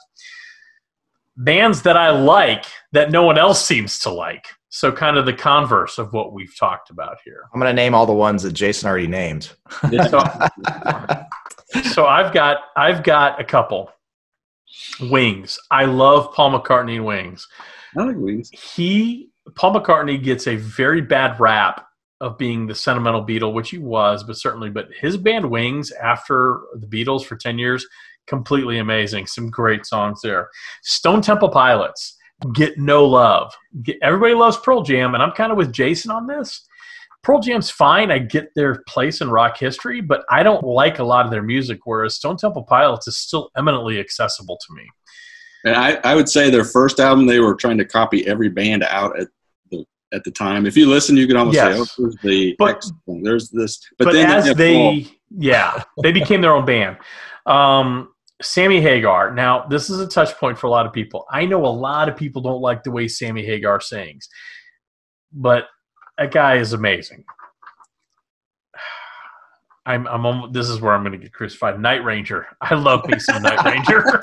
Bands 1.38 1.82
that 1.84 1.98
I 1.98 2.12
like 2.12 2.66
that 2.92 3.12
no 3.12 3.24
one 3.24 3.38
else 3.38 3.66
seems 3.66 4.00
to 4.00 4.10
like. 4.10 4.48
So 4.70 4.92
kind 4.92 5.18
of 5.18 5.26
the 5.26 5.34
converse 5.34 5.98
of 5.98 6.14
what 6.14 6.34
we've 6.34 6.56
talked 6.58 6.90
about 6.90 7.18
here. 7.26 7.44
I'm 7.54 7.60
going 7.60 7.70
to 7.70 7.74
name 7.74 7.94
all 7.94 8.06
the 8.06 8.14
ones 8.14 8.44
that 8.44 8.54
Jason 8.54 8.88
already 8.88 9.08
named. 9.08 9.52
So, 9.82 10.24
so 11.92 12.06
I've 12.06 12.34
got 12.34 12.60
I've 12.78 13.04
got 13.04 13.40
a 13.40 13.44
couple. 13.44 13.92
Wings. 15.02 15.60
I 15.70 15.86
love 15.86 16.34
Paul 16.34 16.58
McCartney 16.58 16.96
and 16.96 17.06
Wings. 17.06 17.48
I 17.98 18.04
like 18.04 18.16
Wings. 18.16 18.50
He 18.52 19.30
Paul 19.56 19.76
McCartney 19.76 20.22
gets 20.22 20.48
a 20.48 20.56
very 20.56 21.02
bad 21.02 21.40
rap 21.40 21.86
of 22.22 22.38
being 22.38 22.68
the 22.68 22.76
sentimental 22.76 23.26
Beatle, 23.26 23.54
which 23.54 23.72
he 23.72 23.80
was, 23.80 24.24
but 24.24 24.38
certainly, 24.38 24.70
but 24.70 24.90
his 25.00 25.18
band 25.18 25.50
Wings 25.50 25.92
after 25.92 26.62
the 26.76 26.86
Beatles 26.86 27.26
for 27.26 27.36
10 27.36 27.58
years, 27.58 27.86
completely 28.28 28.80
amazing. 28.80 29.28
Some 29.28 29.50
great 29.50 29.86
songs 29.86 30.20
there. 30.24 30.50
Stone 30.84 31.22
Temple 31.22 31.50
Pilots 31.50 32.18
get 32.54 32.78
no 32.78 33.06
love. 33.06 33.54
Get, 33.84 33.98
everybody 34.02 34.34
loves 34.34 34.58
Pearl 34.58 34.82
Jam, 34.84 35.14
and 35.14 35.22
I'm 35.24 35.32
kind 35.32 35.52
of 35.52 35.58
with 35.58 35.72
Jason 35.72 36.12
on 36.12 36.28
this. 36.28 36.66
Pearl 37.24 37.40
Jam's 37.40 37.70
fine. 37.70 38.10
I 38.12 38.18
get 38.18 38.50
their 38.56 38.84
place 38.88 39.22
in 39.22 39.30
rock 39.30 39.58
history, 39.58 40.02
but 40.02 40.24
I 40.32 40.42
don't 40.42 40.64
like 40.64 40.98
a 40.98 41.04
lot 41.04 41.26
of 41.26 41.32
their 41.32 41.44
music, 41.44 41.80
whereas 41.86 42.16
Stone 42.16 42.38
Temple 42.38 42.64
Pilots 42.64 43.08
is 43.08 43.18
still 43.18 43.52
eminently 43.56 44.00
accessible 44.00 44.58
to 44.58 44.74
me. 44.76 44.90
And 45.66 45.76
I, 45.76 46.00
I 46.04 46.16
would 46.16 46.28
say 46.28 46.50
their 46.50 46.64
first 46.64 47.00
album, 47.00 47.28
they 47.28 47.40
were 47.40 47.54
trying 47.54 47.78
to 47.78 47.86
copy 47.86 48.26
every 48.26 48.50
band 48.50 48.84
out 48.84 49.20
at 49.20 49.28
the 49.70 49.86
at 50.12 50.24
the 50.24 50.32
time. 50.32 50.66
If 50.66 50.76
you 50.76 50.88
listen, 50.90 51.16
you 51.16 51.28
could 51.28 51.36
almost 51.36 51.56
Yes. 51.58 51.76
say, 51.76 51.80
"Oh, 51.82 51.86
there's 52.00 52.18
the 52.24 52.56
But- 52.58 52.70
X 52.78 52.92
thing. 53.06 53.22
there's 53.22 53.50
this." 53.52 53.80
But, 54.00 54.14
then 54.14 54.26
as 54.32 54.48
have 54.48 54.58
they, 54.58 55.06
yeah, 55.30 55.84
they 56.02 56.12
became 56.12 56.42
their 56.42 56.54
own 56.56 56.66
band. 56.66 56.98
Um, 57.46 58.10
Sammy 58.42 58.82
Hagar. 58.82 59.34
Now, 59.34 59.66
this 59.68 59.90
is 59.90 60.00
a 60.00 60.08
touch 60.08 60.36
point 60.38 60.58
for 60.58 60.68
a 60.68 60.70
lot 60.70 60.86
of 60.86 60.94
people. 60.94 61.26
I 61.32 61.46
know 61.46 61.66
a 61.66 61.68
lot 61.68 62.10
of 62.10 62.16
people 62.18 62.42
don't 62.42 62.62
like 62.62 62.84
the 62.84 62.92
way 62.92 63.08
Sammy 63.08 63.46
Hagar 63.46 63.80
sings, 63.82 64.28
but 65.32 65.66
that 66.18 66.32
guy 66.32 66.58
is 66.58 66.74
amazing. 66.74 67.24
I'm, 69.86 70.08
I'm, 70.08 70.26
almo- 70.26 70.52
this 70.52 70.70
is 70.70 70.80
where 70.82 70.94
I'm 70.94 71.02
going 71.04 71.14
to 71.14 71.18
get 71.18 71.34
crucified. 71.34 71.80
Night 71.80 72.04
Ranger. 72.04 72.48
I 72.62 72.76
love 72.76 73.08
me 73.08 73.18
some 73.20 73.42
Night 73.42 73.64
Ranger. 73.66 74.22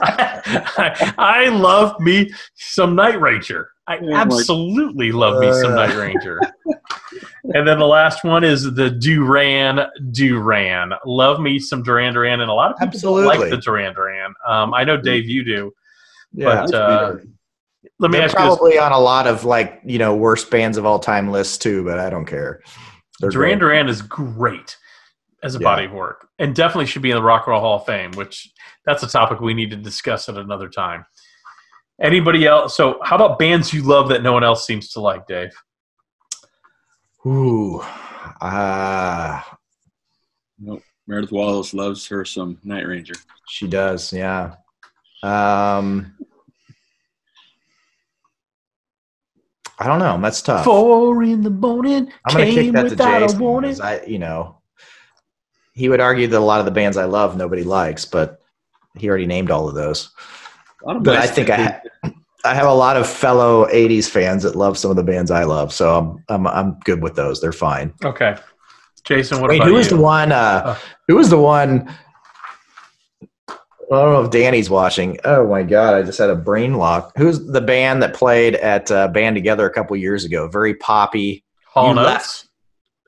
I, 0.00 1.14
I 1.18 1.48
love 1.48 1.98
me 2.00 2.30
some 2.54 2.94
Night 2.94 3.20
Ranger. 3.20 3.68
I 3.86 3.98
Oh 3.98 4.14
absolutely 4.14 5.12
love 5.12 5.40
me 5.40 5.52
some 5.52 5.72
Uh. 5.72 5.86
Night 5.86 5.96
Ranger. 5.96 6.40
and 7.54 7.66
then 7.66 7.78
the 7.78 7.86
last 7.86 8.24
one 8.24 8.42
is 8.44 8.74
the 8.74 8.90
Duran 8.90 9.80
Duran. 10.10 10.92
Love 11.06 11.40
me 11.40 11.58
some 11.60 11.82
Duran 11.82 12.12
Duran, 12.12 12.40
and 12.40 12.50
a 12.50 12.54
lot 12.54 12.72
of 12.72 12.76
people 12.76 12.88
Absolutely. 12.88 13.38
like 13.38 13.50
the 13.50 13.56
Duran 13.56 13.94
Duran. 13.94 14.34
Um, 14.46 14.74
I 14.74 14.82
know 14.84 14.96
Dave, 14.96 15.28
you 15.28 15.44
do. 15.44 15.72
Yeah. 16.32 16.66
But 16.66 16.74
uh, 16.74 17.16
let 18.00 18.10
me 18.10 18.18
They're 18.18 18.26
ask 18.26 18.36
you 18.36 18.44
this: 18.44 18.56
probably 18.56 18.78
on 18.78 18.90
a 18.92 18.98
lot 18.98 19.28
of 19.28 19.44
like 19.44 19.80
you 19.84 19.98
know 19.98 20.16
worst 20.16 20.50
bands 20.50 20.76
of 20.76 20.84
all 20.84 20.98
time 20.98 21.30
lists 21.30 21.56
too, 21.56 21.84
but 21.84 21.98
I 21.98 22.10
don't 22.10 22.26
care. 22.26 22.60
They're 23.20 23.30
Duran 23.30 23.58
great. 23.58 23.68
Duran 23.68 23.88
is 23.88 24.02
great 24.02 24.76
as 25.44 25.54
a 25.54 25.58
Yeah. 25.60 25.64
body 25.64 25.84
of 25.84 25.92
work, 25.92 26.28
and 26.40 26.54
definitely 26.56 26.86
should 26.86 27.02
be 27.02 27.10
in 27.12 27.16
the 27.16 27.22
Rock 27.22 27.46
and 27.46 27.52
Roll 27.52 27.60
Hall 27.60 27.76
of 27.80 27.86
Fame. 27.86 28.10
Which 28.12 28.50
that's 28.84 29.04
a 29.04 29.08
topic 29.08 29.38
we 29.40 29.54
need 29.54 29.70
to 29.70 29.76
discuss 29.76 30.28
at 30.28 30.36
another 30.36 30.68
time. 30.68 31.06
Anybody 32.00 32.46
else? 32.46 32.76
So, 32.76 32.98
how 33.04 33.14
about 33.14 33.38
bands 33.38 33.72
you 33.72 33.82
love 33.84 34.08
that 34.08 34.24
no 34.24 34.32
one 34.32 34.42
else 34.42 34.66
seems 34.66 34.90
to 34.90 35.00
like, 35.00 35.28
Dave? 35.28 35.52
Ooh, 37.26 37.80
ah, 38.40 39.56
Meredith 41.06 41.32
Wallace 41.32 41.72
loves 41.74 42.06
her 42.08 42.24
some 42.24 42.58
Night 42.64 42.86
Ranger. 42.86 43.14
she 43.48 43.66
does. 43.66 44.12
Yeah. 44.12 44.54
Um, 45.22 46.14
I 49.78 49.86
don't 49.86 49.98
know. 49.98 50.18
That's 50.20 50.42
tough. 50.42 50.64
Four 50.64 51.22
in 51.22 51.42
the 51.42 51.50
morning, 51.50 52.12
I'm 52.26 52.32
gonna 52.32 52.44
kick 52.46 52.54
came 52.54 52.72
that 52.74 52.82
to 52.84 52.90
without 52.90 53.20
Jason 53.20 53.40
a 53.40 53.42
warning. 53.42 53.80
I, 53.80 54.04
you 54.06 54.18
know, 54.18 54.58
he 55.72 55.88
would 55.88 56.00
argue 56.00 56.26
that 56.28 56.38
a 56.38 56.40
lot 56.40 56.60
of 56.60 56.66
the 56.66 56.72
bands 56.72 56.96
I 56.96 57.04
love 57.04 57.36
nobody 57.36 57.64
likes, 57.64 58.04
but 58.04 58.40
he 58.96 59.08
already 59.08 59.26
named 59.26 59.50
all 59.50 59.68
of 59.68 59.74
those. 59.74 60.10
A 60.82 60.86
lot 60.86 60.96
of 60.96 61.02
But 61.02 61.16
I 61.16 61.26
think 61.26 61.50
I, 61.50 61.56
things. 61.56 61.90
ha- 62.04 62.10
I 62.44 62.54
have 62.54 62.66
a 62.66 62.72
lot 62.74 62.96
of 62.96 63.08
fellow 63.08 63.66
'80s 63.66 64.08
fans 64.08 64.42
that 64.42 64.54
love 64.56 64.76
some 64.78 64.90
of 64.90 64.96
the 64.96 65.02
bands 65.04 65.30
I 65.30 65.44
love, 65.44 65.72
so 65.72 65.96
I'm 65.98 66.24
I'm, 66.28 66.46
I'm 66.46 66.78
good 66.84 67.02
with 67.02 67.14
those. 67.14 67.40
They're 67.40 67.52
fine. 67.52 67.92
Okay, 68.04 68.36
Jason, 69.04 69.40
what 69.40 69.50
Wait, 69.50 69.56
about 69.56 69.66
who 69.66 69.72
you? 69.72 69.78
was 69.78 69.88
the 69.88 69.96
one? 69.96 70.32
Uh, 70.32 70.62
Oh. 70.66 70.82
Who 71.08 71.16
was 71.16 71.30
the 71.30 71.38
one? 71.38 71.88
I 73.92 73.96
don't 73.96 74.12
know 74.14 74.22
if 74.24 74.30
Danny's 74.30 74.70
watching. 74.70 75.18
Oh 75.24 75.46
my 75.46 75.62
god, 75.62 75.94
I 75.94 76.02
just 76.02 76.18
had 76.18 76.30
a 76.30 76.34
brain 76.36 76.74
lock. 76.74 77.12
Who's 77.16 77.44
the 77.46 77.60
band 77.60 78.02
that 78.02 78.14
played 78.14 78.54
at 78.56 78.90
uh, 78.90 79.08
Band 79.08 79.36
Together 79.36 79.66
a 79.66 79.72
couple 79.72 79.94
years 79.96 80.24
ago? 80.24 80.48
Very 80.48 80.74
poppy. 80.74 81.44
Hall 81.66 81.88
You 81.88 81.94
Notes? 81.96 82.06
left. 82.06 82.48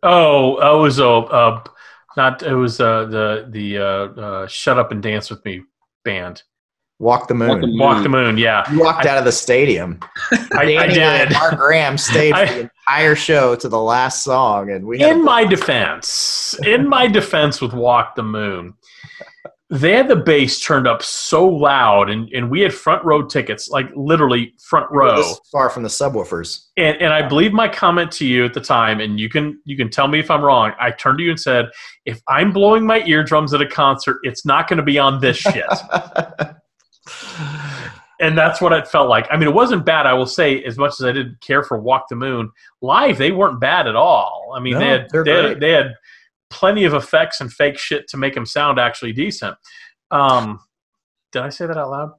Oh, 0.03 0.59
oh, 0.61 0.79
it 0.79 0.83
was 0.83 0.99
a 0.99 1.09
uh, 1.09 1.64
not. 2.16 2.42
It 2.42 2.55
was 2.55 2.79
uh, 2.81 3.07
the 3.07 3.46
the 3.51 3.79
uh, 3.79 3.85
uh, 3.85 4.46
Shut 4.46 4.79
Up 4.79 4.92
and 4.92 5.03
Dance 5.03 5.31
with 5.31 5.42
Me 5.46 5.62
band. 6.05 6.42
Walk 6.98 7.28
the 7.28 7.35
Moon. 7.35 7.48
Walk 7.48 7.61
the 7.61 7.66
Moon. 7.66 7.78
Walk 7.78 8.02
the 8.02 8.09
Moon. 8.09 8.38
Yeah, 8.38 8.70
You 8.72 8.80
walked 8.80 9.04
out 9.06 9.18
of 9.18 9.24
the 9.24 9.32
stadium. 9.32 10.00
I, 10.52 10.76
I 10.78 10.87
did. 10.87 11.32
Mark 11.32 11.56
Graham 11.59 11.98
stayed 11.98 12.32
I- 12.35 12.46
for 12.46 12.54
the 12.54 12.61
entire 12.88 13.14
show 13.14 13.54
to 13.56 13.68
the 13.68 13.80
last 13.80 14.24
song, 14.24 14.70
and 14.70 14.87
we 14.87 15.02
In 15.02 15.22
my 15.24 15.44
defense, 15.44 16.54
in 16.64 16.88
my 16.88 17.06
defense 17.06 17.61
with 17.61 17.74
Walk 17.74 18.14
the 18.14 18.22
Moon, 18.22 18.74
they 19.68 19.92
had 19.94 20.06
the 20.09 20.14
bass 20.16 20.61
turned 20.61 20.87
up 20.87 21.02
so 21.02 21.44
loud, 21.46 22.09
and, 22.09 22.28
and 22.32 22.48
we 22.48 22.61
had 22.61 22.72
front 22.72 23.04
row 23.04 23.22
tickets, 23.26 23.68
like 23.68 23.87
literally 23.96 24.54
front 24.64 24.87
row. 24.92 25.16
this 25.16 25.40
far 25.50 25.68
from 25.68 25.82
the 25.82 25.88
subwoofers. 25.88 26.66
and, 26.76 26.96
and 27.02 27.12
I 27.12 27.26
believe 27.28 27.52
my 27.52 27.68
comment 27.68 28.12
to 28.12 28.24
you 28.26 28.44
at 28.44 28.54
the 28.54 28.61
time, 28.61 29.00
and 29.00 29.18
you 29.20 29.28
can 29.28 29.61
you 29.64 29.76
can 29.76 29.90
tell 29.90 30.06
me 30.09 30.20
if 30.20 30.30
I'm 30.30 30.42
wrong. 30.42 30.72
I 30.80 30.92
turned 30.92 31.18
to 31.18 31.24
you 31.24 31.30
and 31.30 31.40
said, 31.40 31.66
"If 32.06 32.22
I'm 32.28 32.52
blowing 32.52 32.87
my 32.87 33.02
eardrums 33.06 33.52
at 33.52 33.61
a 33.61 33.66
concert, 33.66 34.18
it's 34.22 34.46
not 34.46 34.68
going 34.68 34.76
to 34.78 34.82
be 34.85 34.98
on 34.98 35.20
this 35.20 35.37
shit." 35.37 35.66
and 38.20 38.36
that's 38.36 38.60
what 38.60 38.72
it 38.72 38.88
felt 38.88 39.08
like. 39.08 39.26
I 39.30 39.36
mean, 39.36 39.48
it 39.48 39.54
wasn't 39.54 39.84
bad. 39.84 40.06
I 40.06 40.14
will 40.14 40.26
say, 40.26 40.62
as 40.64 40.78
much 40.78 40.94
as 41.00 41.04
I 41.04 41.12
didn't 41.12 41.40
care 41.40 41.62
for 41.62 41.78
Walk 41.78 42.06
the 42.08 42.16
Moon 42.16 42.50
live, 42.80 43.18
they 43.18 43.32
weren't 43.32 43.60
bad 43.60 43.86
at 43.86 43.96
all. 43.96 44.52
I 44.54 44.60
mean, 44.60 44.74
No, 44.74 44.80
they 44.80 44.88
had 44.88 45.08
they're 45.10 45.48
had, 45.48 45.60
they 45.60 45.70
had 45.72 45.94
plenty 46.50 46.84
of 46.84 46.94
effects 46.94 47.40
and 47.40 47.52
fake 47.52 47.78
shit 47.78 48.08
to 48.08 48.16
make 48.16 48.34
them 48.34 48.46
sound 48.46 48.78
actually 48.78 49.12
decent. 49.12 49.56
Um, 50.10 50.60
did 51.32 51.42
I 51.42 51.50
say 51.50 51.66
that 51.66 51.76
out 51.76 51.90
loud? 51.90 52.12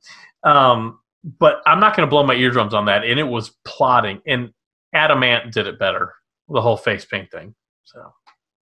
Um, 0.43 0.99
but 1.39 1.61
I'm 1.65 1.79
not 1.79 1.95
going 1.95 2.07
to 2.07 2.09
blow 2.09 2.23
my 2.23 2.35
eardrums 2.35 2.73
on 2.73 2.85
that. 2.85 3.03
And 3.03 3.19
it 3.19 3.23
was 3.23 3.55
plotting, 3.65 4.21
and 4.27 4.53
Adam 4.93 5.23
Ant 5.23 5.51
did 5.51 5.67
it 5.67 5.79
better. 5.79 6.13
The 6.49 6.61
whole 6.61 6.77
face 6.77 7.03
paint 7.03 7.29
thing. 7.31 7.55
So 7.83 8.13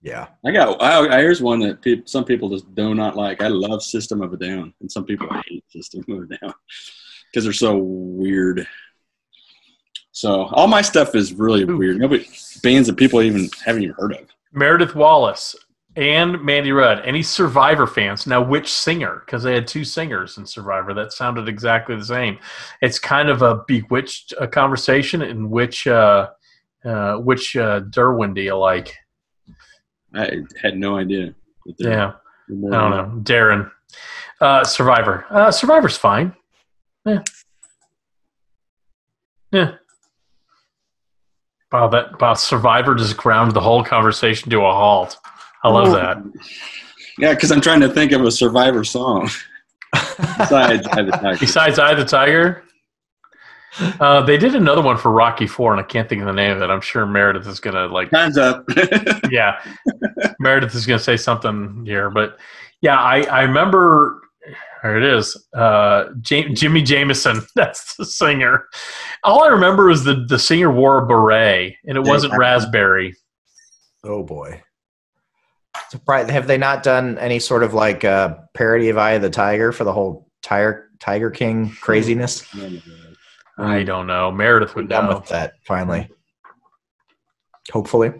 yeah. 0.06 0.28
I 0.46 0.52
got. 0.52 0.82
I, 0.82 1.18
I 1.18 1.20
here's 1.20 1.42
one 1.42 1.60
that 1.60 1.82
peop 1.82 2.08
some 2.08 2.24
people 2.24 2.50
just 2.50 2.74
do 2.76 2.94
not 2.94 3.16
like. 3.16 3.42
I 3.42 3.48
love 3.48 3.84
System 3.84 4.22
of 4.22 4.32
a 4.34 4.38
Down, 4.38 4.74
and 4.80 4.92
some 4.92 5.06
people 5.06 5.28
hate 5.48 5.64
System 5.70 6.04
of 6.10 6.30
a 6.30 6.38
Down. 6.38 6.54
because 7.36 7.44
they're 7.44 7.54
so 7.54 7.78
weird. 7.78 8.66
So 10.14 10.46
all 10.54 10.68
my 10.68 10.82
stuff 10.82 11.16
is 11.16 11.34
really 11.34 11.64
Ooh. 11.64 11.76
weird. 11.76 11.98
Nobody 11.98 12.26
bands 12.64 12.88
that 12.88 12.96
people 12.96 13.22
even 13.22 13.50
haven't 13.66 13.84
even 13.84 13.96
heard 14.00 14.14
of. 14.14 14.30
Meredith 14.54 14.96
Wallace 14.96 15.54
and 15.98 16.42
Mandy 16.42 16.72
Rudd. 16.72 17.02
Any 17.04 17.22
Survivor 17.22 17.88
fans? 17.88 18.26
Now, 18.26 18.42
which 18.42 18.72
singer? 18.72 19.24
Because 19.26 19.44
they 19.44 19.54
had 19.54 19.68
two 19.68 19.84
singers 19.84 20.38
in 20.38 20.46
Survivor 20.46 20.94
that 20.94 21.12
sounded 21.12 21.50
exactly 21.50 21.98
the 21.98 22.06
same. 22.06 22.40
It's 22.82 23.00
kind 23.00 23.28
of 23.28 23.42
a 23.42 23.64
bewitched 23.68 24.34
uh, 24.40 24.48
conversation. 24.48 25.22
In 25.22 25.50
which 25.50 25.88
uh, 25.88 26.30
uh, 26.86 27.16
which 27.18 27.58
uh, 27.58 27.82
Darrin 27.82 28.34
do 28.34 28.42
you 28.42 28.56
like? 28.56 28.96
I 30.16 30.42
had 30.62 30.78
no 30.78 30.98
idea. 30.98 31.34
Yeah, 31.78 32.14
I 32.48 32.50
don't 32.50 32.72
know. 32.72 33.20
Darrin, 33.24 33.70
uh, 34.42 34.64
Survivor. 34.64 35.26
Uh, 35.30 35.52
Survivor's 35.52 35.98
fine. 35.98 36.34
Yeah, 37.06 37.22
yeah. 39.52 39.72
Wow, 41.72 41.90
that 41.90 42.20
wow, 42.22 42.34
Survivor 42.36 42.96
just 42.96 43.18
ground 43.18 43.54
the 43.54 43.62
whole 43.62 43.84
conversation 43.84 44.50
to 44.52 44.60
a 44.60 44.72
halt. 44.74 45.18
I 45.64 45.70
love 45.70 45.92
that. 45.94 46.18
Yeah, 47.18 47.34
because 47.34 47.50
I'm 47.50 47.62
trying 47.62 47.80
to 47.80 47.88
think 47.88 48.12
of 48.12 48.22
a 48.26 48.30
Survivor 48.32 48.84
song 48.84 49.30
besides 49.94 50.86
Eye 50.86 51.00
of 51.00 51.06
the 51.06 51.12
Tiger. 51.14 51.38
Besides 51.40 51.80
Eye 51.80 51.94
the 51.94 52.04
Tiger, 52.04 52.64
uh, 54.00 54.22
they 54.22 54.38
did 54.38 54.56
another 54.56 54.82
one 54.82 54.98
for 54.98 55.12
Rocky 55.12 55.48
Four, 55.48 55.72
and 55.74 55.80
I 55.80 55.84
can't 55.84 56.08
think 56.08 56.22
of 56.22 56.28
the 56.28 56.34
name 56.34 56.56
of 56.56 56.62
it. 56.62 56.70
I'm 56.70 56.82
sure 56.82 57.06
Meredith 57.06 57.48
is 57.48 57.60
gonna 57.60 57.88
like, 57.88 58.10
Time's 58.12 58.38
up. 58.38 58.66
yeah, 59.32 59.62
Meredith 60.40 60.76
is 60.76 60.86
gonna 60.86 61.00
say 61.00 61.18
something 61.18 61.84
here, 61.86 62.10
but 62.10 62.38
yeah, 62.82 62.98
I 63.00 63.22
I 63.24 63.42
remember. 63.44 64.22
There 64.84 64.98
it 64.98 65.18
is, 65.18 65.36
uh, 65.56 66.10
Jam- 66.22 66.54
Jimi 66.54 66.86
Jamison. 66.86 67.42
That's 67.56 67.96
the 67.96 68.06
singer. 68.06 68.66
All 69.24 69.44
I 69.44 69.48
remember 69.48 69.88
was 69.88 70.04
the 70.04 70.26
the 70.28 70.38
singer 70.38 70.70
wore 70.70 71.00
a 71.04 71.08
beret, 71.08 71.76
and 71.86 71.98
it 71.98 72.06
Yeah, 72.06 72.12
wasn't 72.12 72.34
I- 72.34 72.38
raspberry. 72.38 73.16
Oh 74.04 74.22
boy. 74.24 74.62
Surprised 75.90 76.30
have 76.30 76.46
they 76.48 76.58
not 76.60 76.84
done 76.84 77.18
any 77.18 77.40
sort 77.40 77.64
of 77.64 77.74
like 77.74 78.06
uh, 78.06 78.36
parody 78.54 78.90
of 78.90 78.98
Eye 79.00 79.14
of 79.14 79.22
the 79.24 79.30
Tiger 79.32 79.72
for 79.72 79.84
the 79.84 79.92
whole 79.92 80.30
Tiger 80.44 80.90
Tiger 81.00 81.32
King 81.32 81.72
craziness? 81.82 82.46
I 83.58 83.80
um, 83.80 83.86
don't 83.86 84.08
know. 84.08 84.32
Meredith 84.32 84.76
We're 84.76 84.84
would 84.84 84.90
done 84.90 85.10
know. 85.10 85.20
with 85.20 85.30
that 85.30 85.54
finally. 85.66 86.10
Hopefully. 87.72 88.14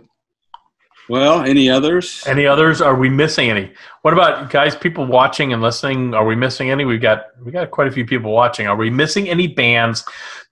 well, 1.10 1.42
any 1.42 1.70
others? 1.70 2.24
Any 2.26 2.46
others? 2.48 2.82
Are 2.82 2.96
we 2.96 3.10
missing 3.10 3.50
any? 3.50 3.72
What 4.02 4.14
about 4.14 4.50
guys? 4.50 4.76
People 4.76 5.06
watching 5.06 5.54
and 5.54 5.62
listening? 5.62 6.14
Are 6.14 6.26
we 6.26 6.36
missing 6.36 6.72
any? 6.72 6.86
We've 6.86 7.02
got 7.02 7.26
we 7.44 7.52
got 7.52 7.72
quite 7.72 7.88
a 7.88 7.92
few 7.92 8.06
people 8.06 8.32
watching. 8.32 8.68
Are 8.68 8.76
we 8.76 8.90
missing 8.90 9.30
any 9.30 9.48
bands 9.48 10.04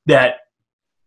that 0.06 0.36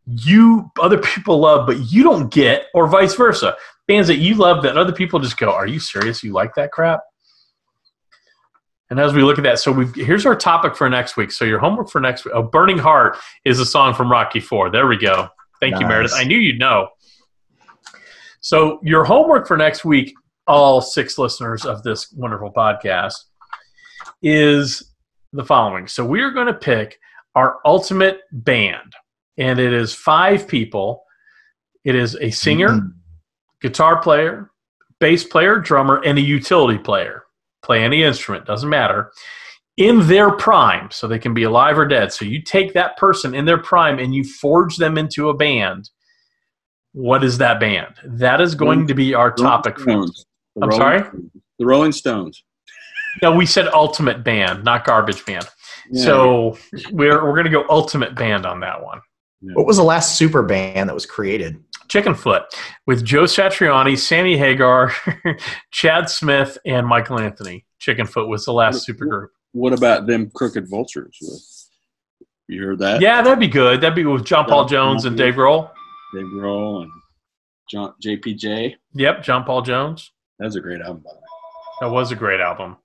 you 0.06 0.70
other 0.80 0.98
people 0.98 1.38
love 1.38 1.66
but 1.66 1.92
you 1.92 2.02
don't 2.02 2.30
get, 2.32 2.66
or 2.74 2.88
vice 2.88 3.14
versa? 3.14 3.56
Bands 3.86 4.08
that 4.08 4.16
you 4.16 4.34
love 4.34 4.64
that 4.64 4.76
other 4.76 4.92
people 4.92 5.20
just 5.20 5.36
go, 5.36 5.52
"Are 5.52 5.66
you 5.66 5.78
serious? 5.78 6.24
You 6.24 6.32
like 6.32 6.54
that 6.56 6.72
crap?" 6.72 7.00
And 8.88 9.00
as 9.00 9.12
we 9.14 9.22
look 9.22 9.38
at 9.38 9.44
that, 9.44 9.58
so 9.58 9.72
we 9.72 9.86
here's 10.04 10.24
our 10.26 10.36
topic 10.36 10.76
for 10.76 10.88
next 10.88 11.16
week. 11.16 11.32
So 11.32 11.44
your 11.44 11.58
homework 11.58 11.90
for 11.90 12.00
next 12.00 12.24
week: 12.24 12.34
"Oh, 12.34 12.42
Burning 12.42 12.78
Heart" 12.78 13.16
is 13.44 13.58
a 13.58 13.66
song 13.66 13.94
from 13.94 14.10
Rocky 14.10 14.40
Four. 14.40 14.70
There 14.70 14.86
we 14.86 14.96
go. 14.96 15.28
Thank 15.60 15.80
you, 15.80 15.86
Meredith. 15.86 16.12
I 16.14 16.24
knew 16.24 16.38
you'd 16.38 16.58
know. 16.58 16.88
So 18.40 18.78
your 18.82 19.04
homework 19.04 19.48
for 19.48 19.56
next 19.56 19.84
week 19.84 20.14
all 20.46 20.80
six 20.80 21.18
listeners 21.18 21.64
of 21.64 21.82
this 21.82 22.12
wonderful 22.12 22.52
podcast 22.52 23.14
is 24.22 24.92
the 25.32 25.44
following. 25.44 25.88
So 25.88 26.04
we 26.04 26.20
are 26.20 26.30
going 26.30 26.46
to 26.46 26.54
pick 26.54 26.98
our 27.34 27.58
ultimate 27.64 28.20
band, 28.30 28.94
and 29.36 29.58
it 29.58 29.72
is 29.72 29.92
five 29.92 30.46
people. 30.46 31.02
It 31.84 31.94
is 31.94 32.16
a 32.20 32.30
singer, 32.30 32.68
Mhm. 32.68 32.92
guitar 33.60 34.00
player, 34.00 34.50
bass 35.00 35.24
player, 35.24 35.58
drummer, 35.58 36.00
and 36.04 36.16
a 36.18 36.22
utility 36.22 36.78
player. 36.78 37.24
Play 37.66 37.82
any 37.82 38.04
instrument, 38.04 38.46
doesn't 38.46 38.68
matter. 38.68 39.10
In 39.76 40.06
their 40.06 40.30
prime, 40.30 40.88
so 40.92 41.08
they 41.08 41.18
can 41.18 41.34
be 41.34 41.42
alive 41.42 41.76
or 41.76 41.84
dead. 41.84 42.12
So 42.12 42.24
you 42.24 42.40
take 42.40 42.72
that 42.74 42.96
person 42.96 43.34
in 43.34 43.44
their 43.44 43.58
prime 43.58 43.98
and 43.98 44.14
you 44.14 44.22
forge 44.22 44.76
them 44.76 44.96
into 44.96 45.30
a 45.30 45.34
band. 45.34 45.90
What 46.92 47.24
is 47.24 47.38
that 47.38 47.58
band? 47.58 47.92
That 48.04 48.40
is 48.40 48.54
going 48.54 48.86
to 48.86 48.94
be 48.94 49.14
our 49.14 49.32
topic. 49.32 49.78
For, 49.78 49.90
Stones. 49.90 50.24
I'm 50.62 50.68
Rolling 50.68 50.80
sorry? 50.80 51.00
Stones. 51.00 51.30
The 51.58 51.66
Rolling 51.66 51.92
Stones. 51.92 52.44
no, 53.20 53.34
we 53.34 53.46
said 53.46 53.66
ultimate 53.68 54.22
band, 54.22 54.62
not 54.62 54.84
garbage 54.84 55.26
band. 55.26 55.48
Yeah. 55.90 56.04
So 56.04 56.58
we're 56.92 57.24
we're 57.24 57.36
gonna 57.36 57.50
go 57.50 57.64
ultimate 57.68 58.14
band 58.14 58.46
on 58.46 58.60
that 58.60 58.80
one. 58.80 59.00
What 59.54 59.66
was 59.66 59.76
the 59.76 59.82
last 59.82 60.16
super 60.16 60.42
band 60.42 60.88
that 60.88 60.94
was 60.94 61.06
created? 61.06 61.62
Chickenfoot 61.96 62.42
with 62.86 63.04
Joe 63.04 63.22
Satriani, 63.22 63.98
Sammy 63.98 64.36
Hagar, 64.36 64.92
Chad 65.70 66.10
Smith, 66.10 66.58
and 66.66 66.86
Michael 66.86 67.18
Anthony. 67.18 67.64
Chickenfoot 67.80 68.28
was 68.28 68.44
the 68.44 68.52
last 68.52 68.86
supergroup. 68.86 69.28
what 69.52 69.72
about 69.72 70.06
them 70.06 70.30
Crooked 70.34 70.68
Vultures? 70.68 71.16
With, 71.22 72.26
you 72.48 72.62
heard 72.62 72.78
that? 72.80 73.00
Yeah, 73.00 73.22
that'd 73.22 73.40
be 73.40 73.48
good. 73.48 73.80
That'd 73.80 73.96
be 73.96 74.04
with 74.04 74.26
John 74.26 74.44
Paul 74.44 74.66
Jones 74.66 75.06
and 75.06 75.16
Dave 75.16 75.34
Grohl. 75.34 75.70
Dave 76.14 76.26
Grohl 76.26 76.82
and 76.82 76.90
John 77.70 77.94
JPJ. 78.04 78.74
Yep, 78.94 79.22
John 79.22 79.44
Paul 79.44 79.62
Jones. 79.62 80.12
That 80.38 80.46
was 80.46 80.56
a 80.56 80.60
great 80.60 80.82
album. 80.82 81.02
By 81.02 81.12
the 81.12 81.16
way. 81.16 81.22
That 81.80 81.90
was 81.90 82.12
a 82.12 82.16
great 82.16 82.40
album. 82.40 82.76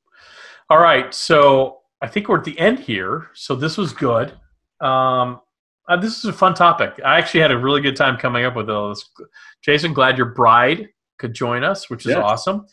All 0.69 0.79
right, 0.79 1.13
so 1.13 1.79
I 2.01 2.07
think 2.07 2.29
we're 2.29 2.37
at 2.37 2.45
the 2.45 2.57
end 2.57 2.79
here. 2.79 3.27
So 3.33 3.55
this 3.57 3.77
was 3.77 3.91
good. 3.91 4.33
Um, 4.79 5.41
uh, 5.89 5.97
this 5.97 6.17
is 6.17 6.25
a 6.25 6.33
fun 6.33 6.53
topic. 6.53 6.93
I 7.05 7.17
actually 7.17 7.41
had 7.41 7.51
a 7.51 7.57
really 7.57 7.81
good 7.81 7.95
time 7.95 8.17
coming 8.17 8.45
up 8.45 8.55
with 8.55 8.69
all 8.69 8.89
this. 8.89 9.09
Jason, 9.63 9.93
glad 9.93 10.17
your 10.17 10.27
bride 10.33 10.87
could 11.19 11.33
join 11.33 11.63
us, 11.63 11.89
which 11.89 12.05
is 12.05 12.11
Yeah. 12.11 12.21
awesome. 12.21 12.65